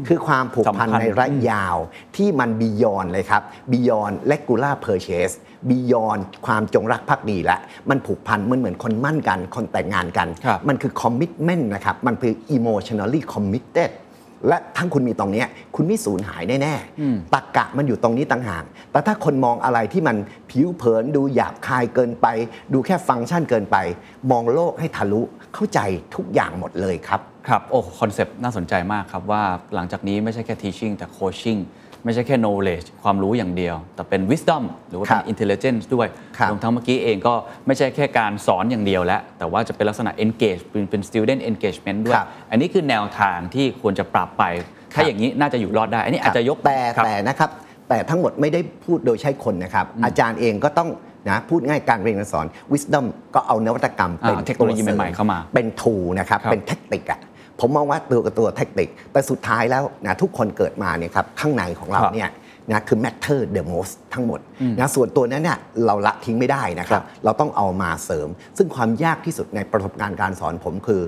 [0.08, 1.76] คือความผูกพันสำคัญในระยะยาว
[2.16, 5.34] ที่มัน beyond เลยครับ beyond regular purchase
[5.70, 7.58] beyond ความจงรักภักดีละ
[7.90, 13.90] มันผูกพันมันเหมือนคนมั่นกัน คนแต่งงานกันครับมันคือ commitment นะครับ มันคือ emotionally committed
[14.48, 20.16] และทั้งคุณมีตรงเนี้ยคุณไม่สูญหายแน่ๆตักกะมันอยู่ตรงนี้ต่างหาก แต่ถ้าคนมองอะไรที่มัน
[20.50, 22.26] ผิวเผินดูหยาบคายเกินไป
[22.72, 23.76] ดูแค่ฟังก์ชันเกินไป
[24.30, 25.22] มองโลกให้ทะลุ
[25.54, 25.80] เข้าใจ
[26.14, 29.42] ทุกอย่างหมดเลยครับ ครับ โอ้ concept น่าสนใจมากครับว่า
[29.74, 31.60] หลังจากนี้ไม่ใช่แค่ teaching แต่ coaching
[32.04, 37.34] ไม่ใช่แค่ knowledge ความรู้อย่างเดียว แต่เป็น wisdom หรือว่าเป็นครับ intelligence ด้วยครับรวมทั้งเมื่อกี้เองก็
[37.66, 44.44] ไม่ใช่แค่การสอนอย่างเดียวแล้ว แต่ว่าจะเป็นลักษณะ engage เป็นเป็น student engagement ด้วยครับอันนี้คือแนวทางที่ควรจะปรับไป
[44.94, 47.50] ถ้าอย่างนี้น่าจะอยู่รอดได้ อันนี้อาจจะยกแต่ครับแต่นะครับ
[47.88, 50.88] แต่ทั้งหมดไม่ได้พูดโดยใช้คนนะครับ อาจารย์เองก็ต้อง
[51.28, 57.20] นะพูดง่ายการเรียนการสอน wisdom ก็เอานวัตกรรมเป็นอ่าเทคโนโลยีตัวสริใหม่ๆเข้ามา เป็นทูนะครับครับเป็นเทคนิคอะ
[57.60, 62.30] ผมมองว่าตัวกับตัวเทคนิคแต่สุดท้ายแล้วนะทุกคนเกิดมาเนี่ยครับข้างในของเราครับเนี่ย
[62.70, 64.40] นะคือ matter the most ทั้งหมด
[64.78, 68.28] นะส่วนตัวนั้นเนี่ยเราละทิ้งไม่ได้นะครัครับบเราต้องเอามาเสริม
[68.58, 71.02] ซึ่งความยากที่สุดในประสบการณ์การสอนผมคือ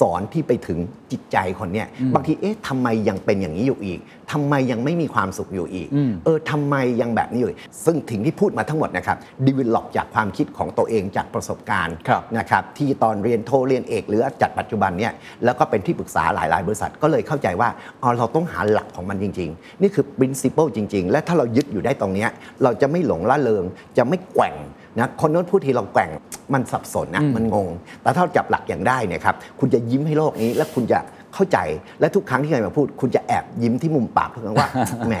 [0.00, 0.78] สอนที่ไปถึง
[1.12, 4.00] จิตใจคนเนี่ยบางทีเอ๊ะทำไมยังเป็นอย่างนี้อยู่อีก
[4.32, 5.88] ทำไมยังไม่มีความสุขอยู่อีก
[6.24, 15.12] เออทำไมยังแบบนี้อยู่อีกซึ่งถึงที่พูดมาทั้งหมดนะครับดีเวล็อปจากความคิดของตัวเองจากประสบการณ์ครับนะครับที่ตอนเรียนโทเรียนเอกหรือจัดปัจจุบันเนี่ย
[15.44, 17.68] แล้วก็เป็นที่ปรึกษาหลาย ๆ บริษัทก็เลยเข้าใจว่า
[18.02, 22.30] อ๋อเราต้องหาหลักของมันจริง ๆ นี่คือ principle จริง ๆ และถ้าเรายึดอยู่ได้ตรงเนี้ย
[22.62, 23.64] เราจะไม่หลงละเลง
[23.98, 24.54] จะไม่แกว่ง
[24.98, 26.10] นะคนโน้นพูดทีเราแกว่ง
[26.54, 27.68] มันสับสนนะมันงง
[28.02, 30.98] แต่ถ้าเราจับหลักอย่างได้เนะครับคุณจะยิ้มให้โลกนี้และคุณจะ
[31.34, 31.58] เข้าใจ
[32.00, 34.68] และทุกครั้งที่ใครมาพูด คุณจะแอบยิ้มที่มุมปากเพื่อว่า
[35.08, 35.14] แหม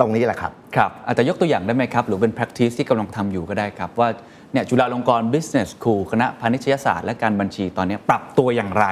[0.00, 4.08] ตรงนี้แหละครับครับอาจจะยกตัวอย่างได้ไหมครับ หรือเป็น practice ที่กำลังทำอยู่ก็ได้ครับ ว่า
[4.52, 8.86] เนี่ยจุฬาลงกรณ์ business school คณะพาณิชยศาสตร์และการบัญชีตอนนี้ปรับตัวอย่างไร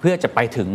[0.00, 0.68] เพื่อจะไปถึง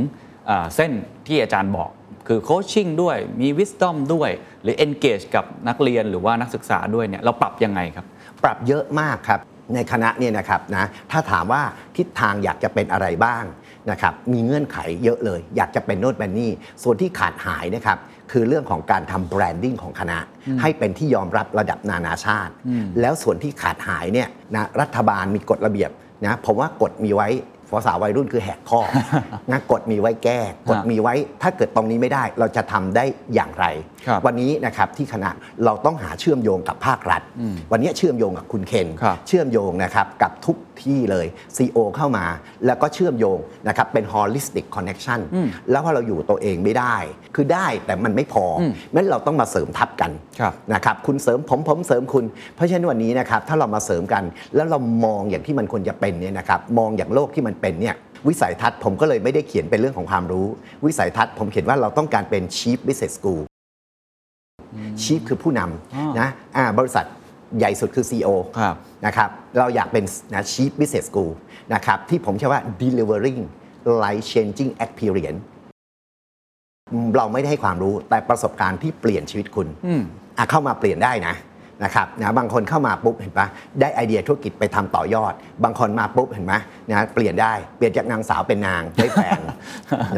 [0.47, 0.91] เอ่อเส้น
[1.27, 1.89] ที่อาจารย์บอก
[2.27, 4.29] คือ coaching ด้วยมี wisdom ด้วย
[4.63, 8.05] หรือ engage กับนักเรียนหรือว่านักศึกษาด้วยเนี่ยเราปรับยังไงครับ
[8.43, 9.39] ปรับเยอะมากครับ
[9.75, 11.61] ในคณะเนี่ยนะครับนะถ้าถามว่า
[11.97, 13.43] ทิศทางอยากจะเป็นอะไรบ้าง
[13.91, 16.51] นะครับมีเงื่อนไขเยอะเลย อยากจะเป็นโน่นเป็นนี่
[16.83, 17.97] ส่วนที่ขาดหายนะครับ
[18.31, 20.19] คือเรื่องของการทำแบรนดิ้งของคณะ
[20.61, 22.53] ให้เป็นที่ยอมรับระดับนานาชาติ
[23.01, 25.91] แล้วส่วนที่ขาดหายเนี่ยนะรัฐบาลมีกฎระเบียบ
[26.25, 27.29] นะผมว่ากฎมีไว้
[27.75, 28.81] ภาษาวัยรุ่นคือแหกข้อ
[29.51, 33.03] นะกฎมีไว้แก้กฎมีไว้ถ้าเกิดตรงนี้ไม่ได้เราจะทำได้
[33.33, 33.92] อย่างไรครับ
[34.25, 35.29] วันนี้นะครับที่คณะ
[35.65, 37.21] เราต้องหาเชื่อมโยงกับภาครัฐ
[37.71, 41.27] วันนี้เชื่อมโยงกับคุณเคนครับเชื่อมโยงนะครับกับทุกที่เลย
[41.57, 42.25] CO เข้ามา
[42.65, 45.19] แล้วก็เชื่อมโยงนะครับเป็น holistic connection
[45.69, 46.95] แล้วพอเราอยู่ตัวเองไม่ได้
[47.35, 52.25] คือได้แต่มันไม่พอองั้นเราต้องมาเสริมทับกันครับนะครับคุณเสริมผมผมเสริมคุณ
[52.55, 54.23] เพราะฉะนั้นวันนี้นะครับถ้าเรามาเสริมกัน
[54.55, 57.95] แล้วเรามองอย่างที่มันควรจะเป็นเนี่ยนะครับมองอย่างโลกที่มันเป็นเนี่ย
[58.27, 60.47] วิสัยทัศน์ผมก็เลยไม่ได้เขียนเป็นเรื่องของความรู้
[60.85, 63.43] วิสัยทัศน์ผมเขียนว่าเราต้องการเป็น chief business school
[65.03, 67.05] ชีฟคือผู้นอ๋อำนะอ่าบริษัท
[67.57, 70.03] ใหญ่สุดคือ CEO ครับนะครับเราอยากเป็น
[70.33, 71.31] นะ Chief Business School
[71.73, 73.41] นะครับที่ผมเชื่อว่า delivering
[74.03, 75.41] life changing experience
[77.17, 79.67] เราไม่ได้ให้ความรู้แต่ประสบการณ์ที่เปลี่ยนชีวิตคุณ
[80.37, 81.35] อะเข้ามาเปลี่ยนได้นะ
[81.83, 83.47] นะครับนะบางคนเข้ามาปุ๊บเห็นปะ
[83.81, 86.53] ได้ไอเดียธุรกิจไปทำต่อยอด บางคนมาปุ๊บเห็นไหม
[86.89, 89.39] นะเปลี่ยนได้เปลี่ยนจากนางสาวเป็นนางได้แฟน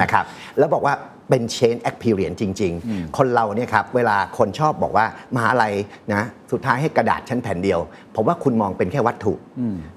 [0.01, 0.25] นะครับ
[0.57, 0.93] แล้วบอกว่า
[1.29, 5.05] เป็น change experience จริง ๆ คนเราเนี่ยครับเวลาคนชอบบอกว่า
[5.35, 5.73] มหาลัย
[6.13, 7.79] นะสุดท้ายให้กระดาษชั้นแผ่นเดียว
[8.15, 9.33] ผมว่าคุณมองเป็นแค่วัตถุ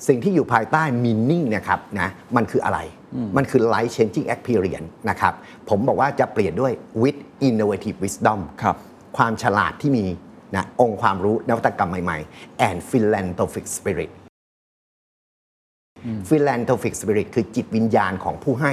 [0.09, 2.79] สิ่งที่อยู่ภายใต้ meaning เนะครับนะมันคืออะไร
[3.37, 5.35] มันคือ life changing experience นะครับ
[5.69, 6.73] ผมบอกว่าจะเปลี่ยนด้วย
[7.03, 8.77] with innovative wisdom ครับ
[9.17, 10.07] ความฉลาดที่มี
[10.57, 14.11] นะองค์ความรู้นวัตกรรมใหม่ๆ and philanthropic spirit
[16.29, 18.73] philanthropic spirit คือจิตวิญญาณของผู้ให้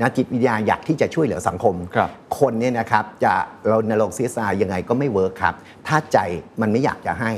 [0.00, 3.32] นะจิตวิญญาณอยากที่จะช่วยเหลือสังคมครับคนเนี่ยนะครับจะ
[3.68, 5.54] เราในโลก CSR ยังไงก็ไม่ work ครับ
[5.86, 6.18] ถ้าใจ
[6.60, 7.32] มันไม่อยากจะให้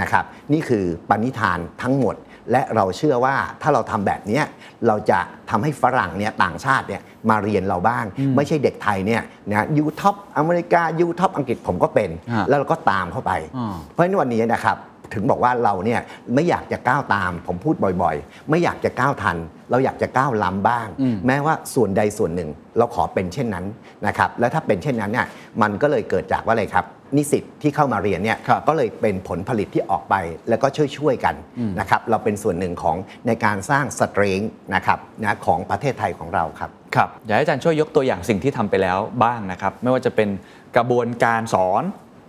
[0.00, 2.16] นะครับนี่คือปณิธานทั้งหมด
[2.52, 4.44] และเราเชื่อว่าถ้าเราทำแบบเนี้ย
[4.86, 5.18] เราจะ
[5.50, 8.04] ทำให้ฝรั่งเนี่ยต่างชาติเนี่ยมาเรียนเราบ้าง
[8.36, 14.76] ไม่ใช่เด็กไทยเนี่ยนะ U top อเมริกา U top อังกฤษผมก็เป็นฮะแล้วเราก็ตามเข้าไปอ่าเพราะฉะนั้นวันนี้นะครับ
[15.12, 16.00] ถึงบอกว่าเราเนี่ย
[16.34, 19.36] ไม่อยากจะก้าวตาม ผมพูดบ่อยๆ ไม่อยากจะก้าวทัน
[19.70, 20.88] เราอยากจะก้าวล้ำบ้าง
[21.26, 23.66] แม้ว่าส่วนใดส่วนหนึ่งเราขอเป็นเช่นนั้น
[24.06, 25.26] นะครับแล้วถ้าเป็นเช่นนั้นเนี่ย
[25.62, 26.84] มันก็เลยเกิดจากว่าอะไรครับ
[27.16, 30.14] นิสิตที่เข้ามาเรียนเนี่ยครับก็เลยเป็นผลผลิตที่ออกไป
[30.48, 30.66] แล้วก็
[30.98, 31.34] ช่วยๆกัน
[31.80, 32.96] นะครับเราเป็นส่วนหนึ่งของ
[33.26, 34.40] ในการสร้างสเตรง
[34.74, 40.28] นะครับนะของประเทศไทยของเราครับครับอยากให้อาจารย์ช่วยยกตัวอย่างสิ่งที่ทำไปแล้วบ้างนะครับ ไม่ว่าจะเป็น
[40.76, 41.82] กระบวนการสอน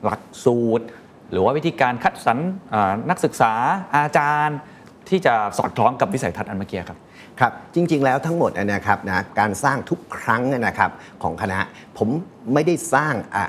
[0.04, 0.86] หลักสูตร
[1.32, 2.38] หรือว่าวิธีการคัดสรร
[2.74, 3.52] อ่านักศึกษา
[3.96, 4.58] อาจารย์
[5.10, 6.98] ที่จะสอดคล้องกับวิสัยทัศน์อันเมื่อกี้ครับ
[7.40, 10.92] ครับจริงๆแล้วทั้งหมดนะครับนะการสร้างทุกครั้งนะครับ
[11.24, 11.60] ของคณะ
[11.98, 12.10] ผม
[12.54, 13.46] ไม่ได้สร้างอะ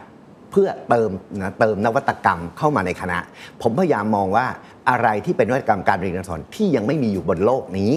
[0.51, 1.11] เพื่อเติม
[1.41, 3.18] นะเติมนวัตกรรมเข้ามาในคณะ
[3.62, 4.47] ผมพยายามมองว่า
[4.91, 7.93] อะไรที่เป็นนวัตกรรมการเรียนการสอนที่ยังไม่มีอยู่บนโลกนี้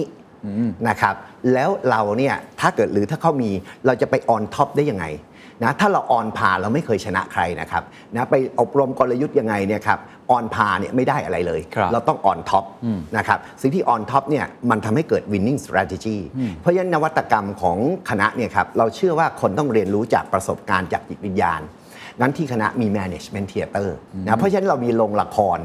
[0.88, 1.14] นะครับ
[1.52, 3.50] แล้วเราเนี่ยถ้าเกิดหรือถ้าเขามี
[3.86, 5.04] เราจะไป on top ได้ยังไง
[5.62, 7.82] นะถ้าเรา on par เราไม่เคยชนะใครนะครับ
[8.16, 9.98] นะไปอบรมกลยุทธ์ยังไงเนี่ยครับ
[10.30, 12.64] on par เนี่ยไม่ได้อะไรเลยครับเราต้อง on top
[13.16, 16.18] นะครับสิ่งที่ on top เนี่ยมันทำให้เกิด winning strategy
[16.60, 17.76] เพราะฉะนั้นนวัตกรรมของ
[18.10, 21.60] คณะเนี่ยครับเราเชื่อว่าคนต้องเรียนรู้จากประสบการณ์จากจิตวิญญาณ
[22.20, 23.88] งั้นที่คณะมี management theater
[24.26, 25.58] นะเพราะฉะนั้นเรามีโรงละคร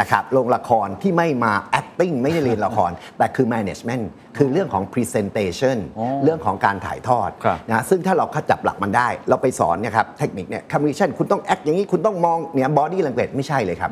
[0.00, 4.04] นะครับโรงละครที่ไม่มา acting ไม่ได้เรียนละคร แต่คือ management
[4.36, 13.90] คือเรื่องของ presentation อ๋อเรื่องของการถ่ายทอดครับนะซึ่งถ้าเราเข้าจับหลักมันได้ เราไปสอนเนี่ยครับเทคนิคเนี่ย communication คุณต้อง act อย่างนี้คุณต้องมองเนี่ย body language ไม่ใช่เลยครับ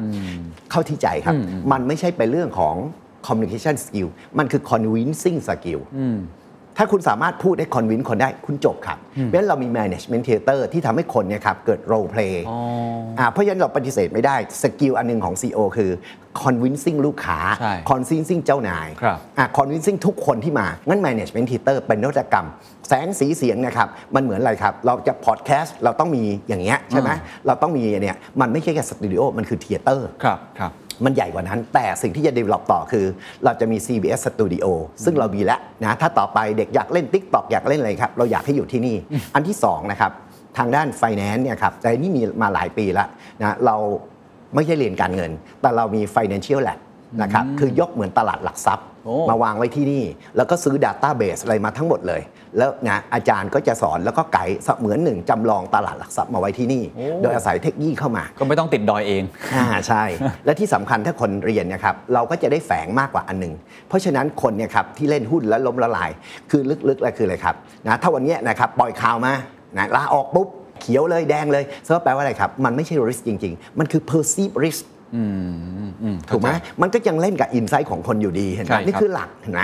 [0.71, 1.35] เข้าที่ใจครับ
[1.73, 2.77] มันไม่ใช่เป็นเรื่องของ
[3.27, 5.81] communication skill มันคือ convincing skill
[6.77, 12.59] ถ้าคุณสามารถพูดให้คอนวินคนได้คุณจบครับเพราะฉะนั้นเรามี management theater ที่ทำให้คนเนี่ยครับเกิด role play อ๋อ
[13.19, 15.91] อ่าเพราะฉะนั้นเราปฏิเสธไม่ได้ skill อันหนึ่งของ CEO คือ
[16.43, 22.47] convincing ลูกค้าใช่ convincing เจ้านายครับอะ convincing ทุกคนที่มา งั้น management theater เป็นนวัตกรรม
[22.89, 27.11] แสงสีเสียงนะครับ มันเหมือนอะไรครับ เราจะ podcast เราต้องมีอย่างเงี้ยใช่ไหม
[27.47, 30.73] เราต้องมีเนี่ย มันไม่ใช่แค่สตูดิโอ มันคือ theater ครับครับ
[31.05, 33.07] มันใหญ่กว่านั้น แต่สิ่งที่จะ develop ต่อคือ
[33.45, 34.67] เราจะมี CBS Studio
[35.05, 38.97] ซึ่งเรามีแล้วนะถ้าต่อไปเด็กอยากเล่น TikTok อยากเล่นอะไรครับ เราอยากให้อยู่ที่นี่
[39.35, 40.13] อันที่2นะครับ
[40.59, 43.09] ทางด้าน Finance เนี่ยครับแต่นี่มีมาหลายปีแล้ว
[43.41, 43.77] นะเรา
[44.55, 45.31] ไม่ใช่เรียนการเงิน
[45.61, 46.79] แต่เรามี Financial Lab
[47.23, 50.05] นะครับคือยกเหมือนตลาดหลักทรัพย์โอ้มาวางไว้ที่นี่
[50.37, 52.21] แล้วก็ซื้อ Database อะไรมาทั้งหมดเลย
[52.59, 56.83] แล้วนะอาจารย์ก็จะสอนแล้วก็ไกด์เสมือนหนึ่งจำลองตลาดหลักทรัพย์มาไว้ที่นี่
[57.23, 59.23] โดยอาศัยเทคโนโลยีเข้ามา ก็ไม่ต้องติดดอยเอง
[59.55, 60.03] อ่าใช่
[60.45, 63.55] และที่สำคัญถ้าคนเรียนเนะครับเราก็จะได้แฝงมากกว่าอันหนึง
[63.89, 66.11] เพราะฉะนั้นคนเนี่ยครับที่เล่นหุ้นแล้วล้มละลาย
[66.51, 67.55] คือลึกๆแล้วคืออะไรครับ
[67.87, 69.33] นะถ้าวันเนี้ยนะครับปล่อยข่าวมา
[69.77, 70.49] นะลาออกปุ๊บ
[70.81, 74.83] เขียวเลยแดงเลยซึ่งแปลว่าอะไรครับ มันไม่ใช่ risk จริง ๆ มันคือ perceive risk
[76.31, 76.51] ถูกไหม
[76.83, 79.63] มันก็ยังเล่นกับอินไซต์ของคนอยู่ดีเห็นไหใช่มครับนี่คือหลักเห็นไหม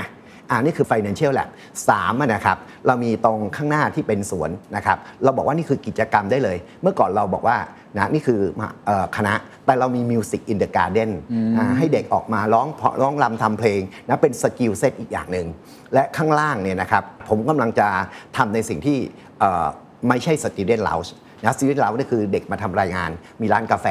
[0.52, 1.48] อ่านี่คือ financial lab
[1.88, 7.56] สามอะนะครับเรามีตรงข้างหน้าที่เป็นสวนนะครับเราบอกว่านี่คือกิจกรรมได้เลย เมื่อก่อนเราบอกว่า
[7.96, 9.34] นะนี่คือมหาเอ่อคณะ
[9.66, 11.10] แต่เรามี music in the garden
[11.58, 15.46] อ่าให้เด็กออกมาร้องเพราะร้องรำทำเพลงนะเป็น skill set อีกอย่างหนึ่ง
[15.94, 17.88] และข้างล่างเนี่ยนะครับผมกำลังจะ
[18.36, 18.98] ทำในสิ่งที่
[19.40, 19.66] เอ่อ
[20.08, 21.10] ไม่ใช่ student lounge
[21.44, 23.86] นะ student lounge นี่คือเด็กมาทำรายงานมีร้านกาแฟ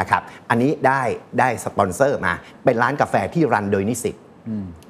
[0.00, 1.02] นะครับอันนี้ได้
[1.38, 2.32] ได้สปอนเซอร์มา
[2.64, 4.16] เป็นร้านกาแฟที่ run โดยนิสิต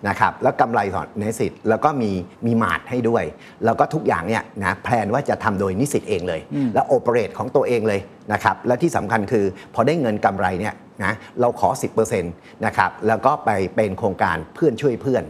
[0.09, 2.11] นะครับแล้วกำไรของนิสิตแล้วก็มี
[2.46, 3.24] มีมาดให้ด้วย
[3.64, 6.40] แล้วก็ทุกอย่างเนี่ยนะ plan ว่าจะทำโดยนิสิตเองเลย
[6.74, 8.00] แล้ว operate ของตัวเองเลย
[8.32, 9.44] นะครับและที่สำคัญคือ
[9.74, 11.68] พอได้เงินกำไรเนี่ยนะเราขอ
[12.16, 15.24] 10%นะครับแล้วก็ไปเป็นโครงการเพื่อนช่วยเพื่อน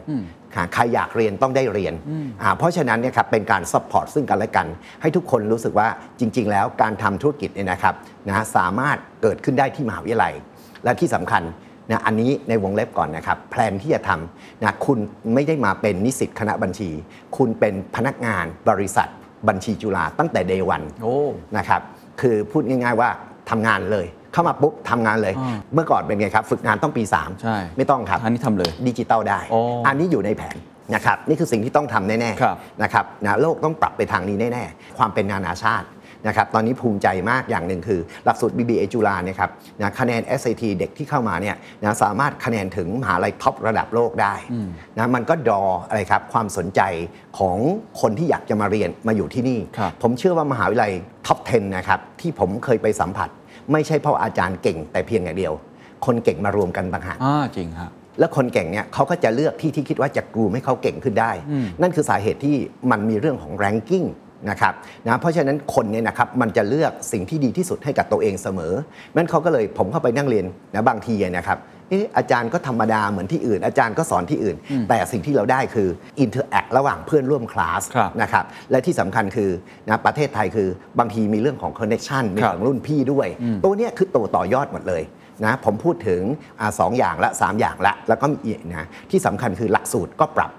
[0.54, 1.94] ค่ะใครอยากเรียนต้องได้เรียน
[2.42, 4.66] อ่าเพราะฉะนั้นเนี่ยครับเป็นการ support ซึ่งกันและกัน
[5.02, 5.88] ให้ทุกคนรู้สึกว่า
[6.20, 7.94] จริง ๆ แล้วการทำธุรกิจเนี่ยนะครับ
[8.28, 10.34] นะสามารถเกิดขึ้นได้ที่มหาวิทยาลัย
[10.84, 11.42] และที่สำคัญ
[11.90, 14.98] นะอันนี้ในวงเล็บก่อนนะครับ plan ที่จะทำนะคุณ
[15.34, 16.90] ไม่ได้มาเป็นนิสิตคณะบัญชี
[17.36, 19.08] คุณเป็นพนักงานบริษัท
[19.48, 21.16] บัญชีจุฬาตั้งแต่เดวันโอ้
[21.56, 21.80] นะครับ
[22.20, 23.08] คือพูดง่ายๆว่า
[23.50, 30.56] ทำงานเลยเข้ามาปุ๊บทำงานเลยอ่าเมื่อก่อนเป็นไงครับ ฝึกงานต้องปี 3 ใช่ ไม่ต้องครับ อันนี้ทำเลยดิจิตอลได้โอ้อันนี้อยู่ในแผน
[30.94, 35.86] นะครับ นี่คือสิ่งที่ต้องทำแน่ครับๆนะครับนะโลกต้องปรับไปทางนี้แน่ ๆ ความเป็นนานาชาติ
[36.26, 39.50] นะครับตอนนี้ภูมิใจมากอย่างหนึ่งคือ หลักสูตร BBA จุฬาเนี่ยครับ
[39.82, 44.34] นะคะแนน SAT เด็กที่เข้ามาเนี่ยนะสามารถคะแนนถึงมหาลัยท็อประดับโลกได้
[44.98, 46.80] นะมันก็ดออะไรครับความสนใจ
[47.38, 47.56] ของ
[48.00, 50.92] คนที่อยากจะมาเรียนมาอยู่ที่นี่ครับผมเชื่อว่ามหาวิทยาลัย
[51.26, 53.28] ท็อป 10 นะครับ ที่ผมเคยไปสัมผัส
[53.72, 55.52] ไม่ใช่เพราะอาจารย์เก่งแต่เพียงอย่างเดียว
[56.06, 61.32] คนเก่งมารวมกันต่างหากอ่าจริงฮะแล้วคนเก่งเนี่ยเขาก็จะเลือกที่ที่คิดว่าจะกรูมให้เขาเก่งขึ้นได้
[61.82, 62.56] นั่นคือสาเหตุที่
[62.90, 64.06] มันมีเรื่องของ ranking
[64.50, 64.72] นะครับ
[65.06, 68.72] นะเพราะฉะนั้นคนเนี่ยนะครับมันจะเลือกสิ่งที่ดีที่สุดให้กับตัวเองเสมอ
[69.16, 71.60] นั้นเขาก็เลยผมเข้าไปนั่งเรียนนะบางทีอะนะครับ
[71.90, 74.56] เอออาจารย์ก็ธรรมดาเหมือนที่อื่น อาจารย์ก็สอนที่อื่น
[74.88, 75.88] แต่สิ่งที่เราได้คือ
[76.24, 79.50] interact ระหว่างเพื่อนร่วมคลาสครับนะครับและที่สำคัญคือ
[79.88, 80.68] นะประเทศไทยคือ
[80.98, 83.28] บางทีมีเรื่องของ connection มีครับของรุ่นพี่ด้วย
[83.64, 85.02] ตัวเนี้ยคือตัวต่อยอดหมดเลย
[85.44, 86.22] นะผมพูดถึง
[86.60, 90.50] อาสองอย่างละ 3 อย่างละ แล้วก็มีอีกนะที่สำคัญคือหลักสูตรก็ปรับ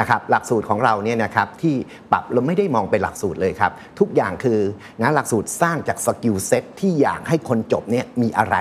[0.00, 1.74] นะครับหลักสูตรของเราเนี่ยนะครับที่
[2.12, 4.58] ปรับเราไม่ได้มองเป็นหลักสูตรเลยครับ ทุกอย่างคือ
[5.00, 8.56] นะหลักสูตรสร้างจาก skill set ที่อยากให้คนจบเนี่ยมีอะไร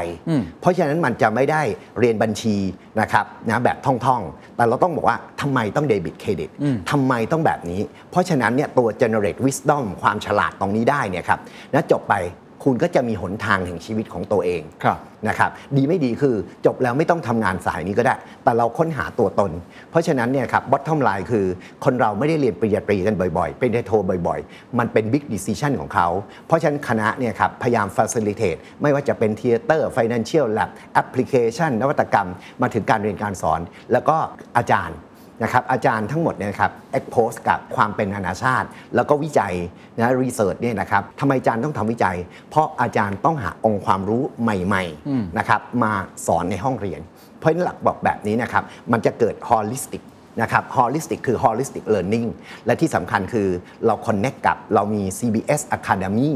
[0.61, 1.61] เพราะฉะนั้นมันจะไม่ได้
[1.99, 2.57] เรียนบัญชี
[3.01, 6.49] นะครับนะแบบท่องๆ แต่เราต้องบอกว่าทำไมต้องเดบิตเครดิต
[6.91, 11.39] ทำไมต้องแบบนี้ เพราะฉะนั้นเนี่ยตัว generate wisdom ความฉลาดตรงนี้ได้เนี่ยครับ
[11.73, 12.15] นะจบไป
[12.63, 16.35] คุณก็จะมีหนทางแห่งชีวิตของตัวเองครับนะครับดีไม่ดีคือ
[16.65, 19.51] จบแล้วไม่ต้องทำงานสายนี้ก็ได้ แต่เราค้นหาตัวตน
[19.91, 21.45] เพราะฉะนั้นเนี่ยครับ bottom line คือ
[21.85, 23.91] คนเราไม่ได้เรียนปริญญาตรีกันบ่อยๆ เป็นได้โท
[24.27, 26.07] บ่อยๆ มันเป็นบิ๊กดิส i ชันของเขา
[26.47, 30.69] เพราะฉะนั้นคณะเนี่ยครับพยายาม facilitate ไม่ว่าจะเป็น theater financial lab
[31.01, 32.29] application นวัตกรรม
[32.61, 34.17] มาถึงการเรียนการสอน แล้วก็
[34.57, 34.97] อาจารย์
[35.43, 39.53] นะครับอาจารย์ทั้งหมดเนี่ยนะครับ expose กับความเป็นนานาชาติ แล้วก็วิจัย
[39.97, 42.17] นะ research เนี่ยนะครับทำไมอาจารย์ต้องทำวิจัย
[42.49, 45.93] เพราะอาจารย์ต้องหาองค์ความรู้ใหม่ๆนะครับมา
[46.25, 47.01] สอนในห้องเรียน
[47.39, 50.01] เพราะฉะนั้นหลักบอกแบบนี้นะครับมันจะเกิด holistic
[50.41, 52.29] นะครับ holistic คือ holistic learning
[52.65, 53.47] และที่สำคัญคือ
[53.85, 56.31] เรา connect กับเรามี CBS Academy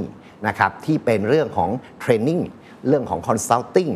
[0.48, 1.70] นะครับที่เป็นเรื่องของ
[2.04, 2.42] training
[2.88, 3.92] เรื่องของ consulting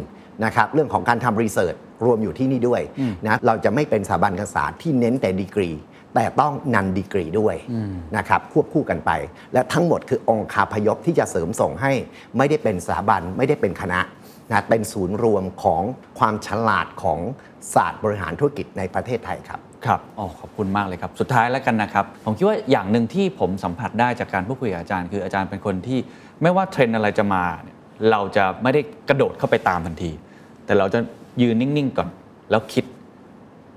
[0.45, 2.81] นะครับเรื่องของการทำ research ร วมอยู่ที่นี่ด้วย
[3.25, 5.69] นะเราจะไม่เป็นสถาบันการศึกษาที่เน้นแต่ดีกรี
[6.15, 7.55] แต่ต้องนันดีกรีด้วย
[8.17, 9.11] นะครับควบคู่กันไป
[9.53, 11.91] และทั้งหมดคือองค์คาพยพที่จะเสริมส่งให้
[12.37, 13.99] ไม่ได้เป็นสถาบันไม่ได้เป็นคณะ
[14.51, 15.81] นะเป็นศูนย์รวมของ
[16.19, 17.19] ความฉลาดของ
[17.73, 25.99] ศาสตร์บริหารธุรกิจในประเทศไทยครับครับอ๋อขอบคุณมากเลยครับ สุดท้ายแล้วกันนะครับ ผมคิดว่าอย่างหนึ่งที่ผมสัมผัสได้จากการพูดคุยกับอาจารย์ คืออาจารย์เป็นคนที่
[26.41, 27.77] ไม่ว่าเทรนด์อะไรจะมาเนี่ย
[28.11, 30.11] เราจะไม่ได้กระโดดเข้าไปตามทันที
[30.65, 30.99] แต่เราจะ
[31.41, 32.09] ยืนนิ่งๆก่อน
[32.51, 32.85] แล้วคิด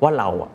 [0.03, 0.51] ว่าเราอะ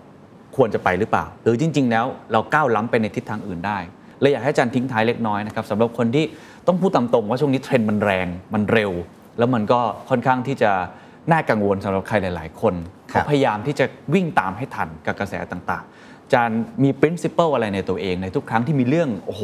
[0.56, 3.78] ควรจะไปหรือเปล่า หรือจริง ๆ แล้วเราก้าวล้ำไปในทิศทางอื่นได้
[4.20, 6.26] เลยอยากให้อาจารย์ทิ้งท้ายเล็กน้อยนะครับสำหรับคนที่
[6.68, 8.92] ต้องพูดตามตรงว่าช่วงนี้เทรนด์มันแรงมันเร็ว
[9.38, 9.80] แล้วมันก็
[10.10, 10.72] ค่อนข้างที่จะ
[11.32, 12.74] น่ากังวลสำหรับใครหลาย ๆ คน
[13.10, 15.97] คเขาพยายามที่จะวิ่งตามให้ทันกับกระแสต่างๆ
[16.34, 19.44] จารย์มี principle อะไรในตัวเองในทุกครั้งที่มีเรื่องโอ้โห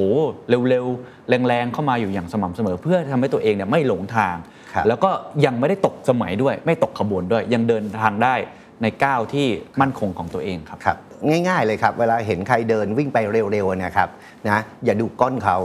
[0.69, 4.35] เร็วๆแรงๆเข้ามาอยู่อย่างสม่ำเสมอ เพื่อทำให้ตัวเองเนี่ยไม่หลงทาง
[4.73, 5.11] ครับแล้วก็
[5.45, 8.35] ยังไม่ได้ตกสมัยด้วย ไม่ตกขบวนด้วย ยังเดินทางได้
[8.81, 9.47] ในก้าวที่
[9.81, 10.97] มั่นคงของตัวเองครับครับ
[11.29, 14.09] ง่าย ๆเลยครับ เวลาเห็นใครเดินวิ่งไปเร็วๆเนะครับ
[14.47, 15.57] นะอย่าดูก้นเขา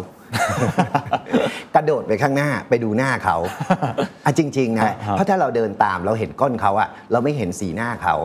[1.74, 3.36] กระโดดไปข้างหน้าไปดูหน้าเขา
[4.24, 8.16] อะจริงๆนะครับเพราะถ้าเราเดินตามเราเห็นก้นเขาอะเราไม่เห็นสีหน้าเขา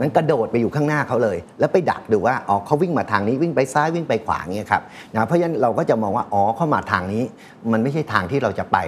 [0.00, 4.82] นั้นกระโดดไปอยู่ข้างหน้าเขาเลย แล้วไปดักดูว่าอ๋อเขาวิ่งมาทางนี้วิ่งไปซ้ายวิ่งไปขวาเงี้ยครับ
[5.16, 7.22] นะเพราะฉะนั้นเราก็จะมองว่าอ๋อเข้ามาทางนี้
[7.72, 8.78] มันไม่ใช่ทางที่เราจะไป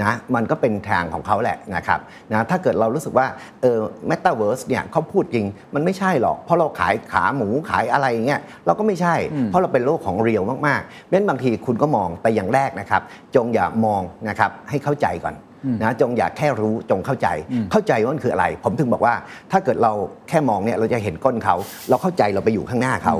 [0.00, 2.00] นะมันก็เป็นทางของเขาแหละนะครับ
[2.32, 3.26] นะถ้าเกิดเรารู้สึกว่า
[3.62, 3.78] เออ
[4.10, 9.14] Metaverse เนี่ยเขาพูดจริงมันไม่ใช่หรอก เพราะเราขายขาหมูขายอะไรเงี้ยเราก็ไม่ใช่
[9.46, 13.02] เพราะเราเป็นโลกของเรียวมากๆเพราะฉะนั้นบางทีคุณก็มองแต่อย่างแรกนะครับ
[13.34, 15.34] จงอย่ามองนะครับให้เข้าใจก่อน
[15.80, 17.28] นะจงอย่าแค่รู้จงเข้าใจ
[17.72, 19.14] เข้าใจว่ามันคืออะไร ผมถึงบอกว่า
[19.52, 19.92] ถ้าเกิดเรา
[20.28, 21.54] แค่มองเนี่ยเราจะเห็นก้นเขา
[21.88, 23.16] เราเข้าใจเราไปอยู่ข้างหน้าเขา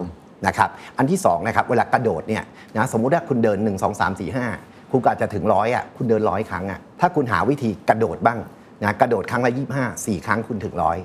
[0.47, 0.69] นะครับ
[0.99, 2.43] อันที่สองนะครับเวลากระโดดเนี่ย
[2.77, 8.39] นะสมมุติว่าคุณเดิน 1 2 3 4 5 คุณก็อาจจะถึงร้อยอะคุณเดินร้อยครั้งอะถ้าคุณหาวิธีกระโดดบ้าง
[8.83, 10.97] นะกระโดดครั้งละ25 4ครั้งคุณถึงร้อย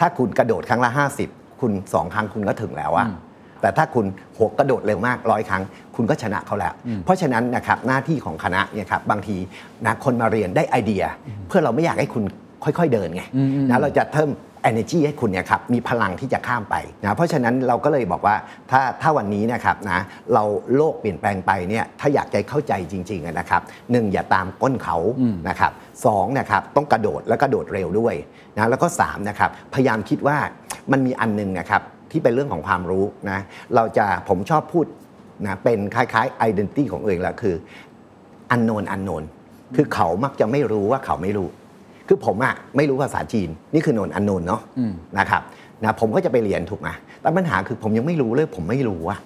[0.00, 0.90] ถ้าคุณกระโดดครั้งละ
[1.24, 3.06] 50คุณ2ครั้งคุณก็ถึงแล้วอะ
[3.60, 5.62] แต่ถ้าคุณหัวกระโดดเร็วมากร้อยครั้ง
[5.96, 6.72] คุณก็ชนะเขาแล้ว
[7.04, 9.36] เพราะฉะนั้นนะครับหน้าที่ของคณะเนี่ยครับบางที
[9.84, 11.04] นะคนมาเรียนได้ไอเดีย
[11.48, 12.24] เพื่อเราไม่อยากให้คุณ
[12.64, 13.22] ค่อย ๆ เดินไง
[13.70, 14.30] นะเราจะเพิ่ม
[14.70, 18.36] energy ให้คุณเนี่ยครับมีพลังที่จะข้ามไปนะเพราะฉะนั้นเราก็เลยบอกว่า
[18.70, 20.00] ถ้าถ้าวันนี้นะครับนะ
[20.34, 20.44] เรา
[20.76, 23.62] โลกเปลี่ยนแปลงไปเนี่ยถ้าอยากจะเข้าใจจริงๆนะครับ
[23.92, 24.96] หนึ่งอย่าตามก้นเขา
[25.48, 25.72] นะครับ
[26.06, 28.14] สองนะครับต้องกระโดดและกระโดดเร็วด้วย
[28.56, 30.38] นะแล้วก็สามนะครับพยายามคิดว่า
[30.92, 33.40] มันมีอันหนึงนะครับที่เป็นเรื่องของความรู้นะ
[33.74, 34.86] เราจะผมชอบพูด
[35.46, 37.54] นะเป็นคล้ายๆ identity ของเองแหละคือ
[38.54, 39.24] unknown unknown
[39.76, 41.48] คือเขามักจะไม่รู้ว่าเขาไม่รู้
[42.08, 44.60] คือผมอะไม่รู้ภาษาจีน นี่คือโนนอันโนนเนาะ
[45.18, 45.42] นะครับ
[45.84, 46.88] นะผมก็จะไปเรียนถูกไหม
[47.22, 49.18] แต่ปัญหาคือผมยังไม่รู้เลย ผมไม่รู้อะ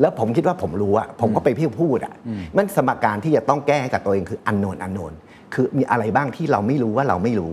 [0.00, 2.14] แล้วผมคิดว่าผมรู้อะผมก็ไปพี่พูดอะ
[2.56, 5.12] มันสมการที่จะต้องแก้ให้กับตัวเองคืออันโนนอันโนน
[5.54, 7.50] คือมีอะไรบ้างที่เราไม่รู้ว่าเราไม่รู้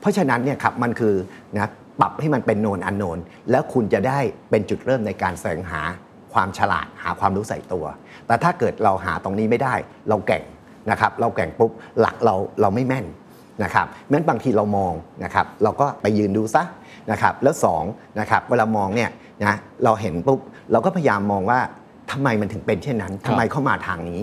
[0.00, 1.14] เพราะฉะนั้นเนี่ยครับมันคือ
[1.54, 1.70] นะ
[2.00, 3.18] ปรับให้มันเป็นโนนอันโนน
[3.50, 4.18] แล้วคุณจะได้
[4.50, 5.80] เป็นจุดเริ่มในการแสวงหา
[6.32, 7.84] ความฉลาดหาความรู้ใส่ตัว
[8.26, 9.74] แต่ถ้าเกิดเราหาตรงนี้ไม่ได้
[10.08, 10.42] เราแก่ง
[10.90, 11.70] นะครับ เราแก่งปุ๊บ
[12.00, 13.06] หลักเราเราไม่แม่น
[13.64, 14.92] นะครับงั้นบางทีเรามอง
[15.24, 16.62] นะครับเราก็ไปยืนดูซะ
[17.10, 17.84] นะครับแล้วสอง
[18.20, 19.10] นะครับเวลามองเนี่ย
[19.44, 19.54] นะ
[19.84, 20.40] เราเห็นปุ๊บ
[20.72, 21.60] เราก็พยายามมองว่า
[22.12, 24.20] ทำไมมันถึงเป็นเช่นนั้นทำไมเข้ามาทางนี้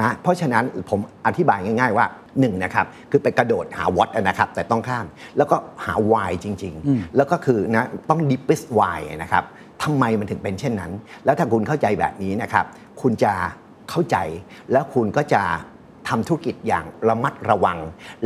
[0.00, 2.06] นะเพราะฉะนั้นผมอธิบายง่าย ๆว่า
[2.40, 5.06] หนึ่งนะครับคือไปกระโดดหา what นะครับแต่ต้องข้าม
[5.36, 9.44] แล้วก็หา why จริง ๆ แล้วก็คือนะต้อง deepest why นะครับ
[9.82, 10.92] ทำไมมันถึงเป็นเช่นนั้น
[11.24, 12.64] แล้วถ้าคุณเข้าใจแบบนี้นะครับ
[13.02, 13.32] คุณจะ
[13.90, 14.16] เข้าใจ
[14.72, 15.42] แล้วคุณก็จะ
[16.08, 17.78] ทำธุรกิจอย่างระมัดระวัง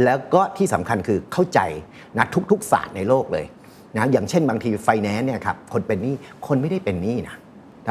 [0.04, 1.60] แล้วก็ที่สำคัญคือเข้าใจ
[2.18, 3.44] นะทุกๆศาสตร์ในโลกเลย
[3.96, 6.14] นะอย่างเช่นบางทีไฟแนนซ์เนี่ยครับคนเป็นหนี้
[6.46, 7.36] คนไม่ได้เป็นหนี้นะ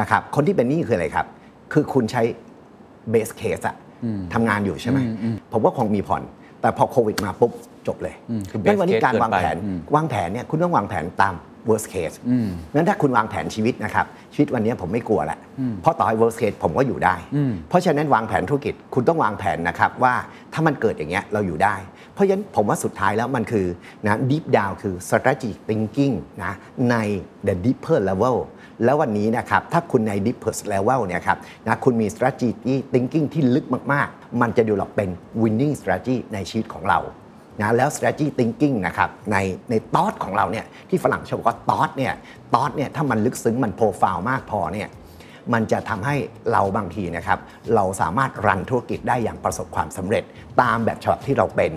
[0.00, 1.26] นะครับคนที่เป็นหนี้คืออะไรครับ
[1.72, 2.22] คือคุณใช้
[3.10, 3.76] เบสเคสอะ
[4.34, 4.98] ทำงานอยู่ใช่ไหม
[5.52, 6.22] ผมว่าคงมีผ่อน
[6.60, 7.52] แต่พอโควิดมาปุ๊บ
[7.86, 11.34] จบเลยอืมคือ base งั้นวันนี้ case การเกินวางไปแผนอืมวางแผนเนี่ยคุณต้องวางแผนตาม
[11.68, 12.16] worst case
[12.74, 15.38] งั้นถ้าคุณวางแผนชีวิตนะครับชีวิตวันนี้ผมไม่กลัวแหละ
[15.82, 17.14] เพราะต่อให้ worst case ผมก็อยู่ได้
[17.68, 20.14] เพราะฉะนั้นวางแผนธุรกิจคุณต้องวางแผนนะครับว่า
[20.52, 21.74] ถ้ามันเกิดอย่างเงี้ยเราอยู่ได้
[22.14, 23.66] เพราะฉะนั้นผมว่าสุดท้ายแล้วมันคือ
[24.06, 26.14] นะ deep down คือ strategy thinking
[26.44, 26.52] นะ
[26.90, 26.94] ใน
[27.46, 28.36] the deeper level
[28.84, 32.48] แล้ววันนี้นะครับถ้าคุณใน deeper level เนี่ยครับนะคุณมี strategy
[32.92, 35.10] thinking ที่ลึกมาก ๆ มันจะ develop เป็น
[35.42, 37.00] winning strategy ในชีวิตของเรา
[37.60, 39.36] นะแล้ว strategy thinking นะครับใน
[39.70, 42.12] ในตอสของเราเนี่ยที่ฝรั่งชอบบอกว่าตอสเนี่ย
[42.54, 44.88] ตอสเนี่ยถ้ามันลึกซึ้งมันโปรไฟล์มากพอเนี่ย
[45.54, 46.16] มันจะทำให้
[46.52, 47.38] เราบางทีนะครับ
[47.74, 50.24] เราสามารถรันธุรกิจได้อย่างประสบความสำเร็จ
[50.60, 51.72] ตามแบบฉบับที่เราเป็น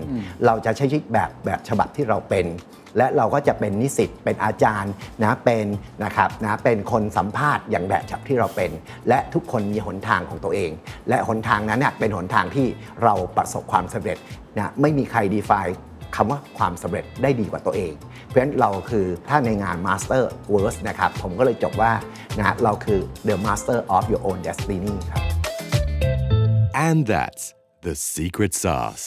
[0.46, 2.48] เราจะใช้ชีวิตแบบแบบฉบับที่เราเป็น
[2.98, 5.66] และเราก็จะเป็นนิสิตเป็นอาจารย์นะเป็น
[6.04, 8.72] นะครับนะเป็นคนสัมภาษณ์อย่างแบบฉบับที่เราเป็น
[9.10, 10.72] และทุกคนมีหนทางของตัวเอง
[11.10, 12.68] และหนทางนั้นเนี่ยเป็นหนทางที่
[13.04, 14.18] เราประสบความสำเร็จ
[14.60, 15.74] นะไม่มีใคร define
[16.16, 17.94] คำว่าความสำเร็จได้ดีกว่าตัวเอง
[18.28, 21.92] เพราะฉะนั้นเราคือถ้าในงาน Master w o r s นะครับ ผมก็เลยจบว่า
[22.40, 25.24] นะเราคือ the master of your own destiny ครับ
[26.88, 27.44] And that's
[27.86, 29.06] the secret sauce.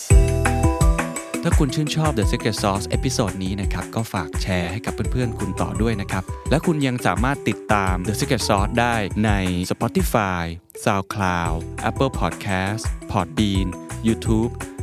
[1.42, 8.94] ถ้าคุณชื่นชอบ The Secret Sauce episode นี้นะครับ ก็ฝากแชร์ให้กับเพื่อนๆ คุณต่อด้วยนะครับ และคุณยังสามารถติดตาม The Secret Sauce ได้
[9.24, 9.30] ใน
[9.70, 10.42] Spotify,
[10.84, 11.56] SoundCloud,
[11.88, 12.82] Apple Podcast,
[13.12, 13.66] Podbean,
[14.06, 14.50] YouTube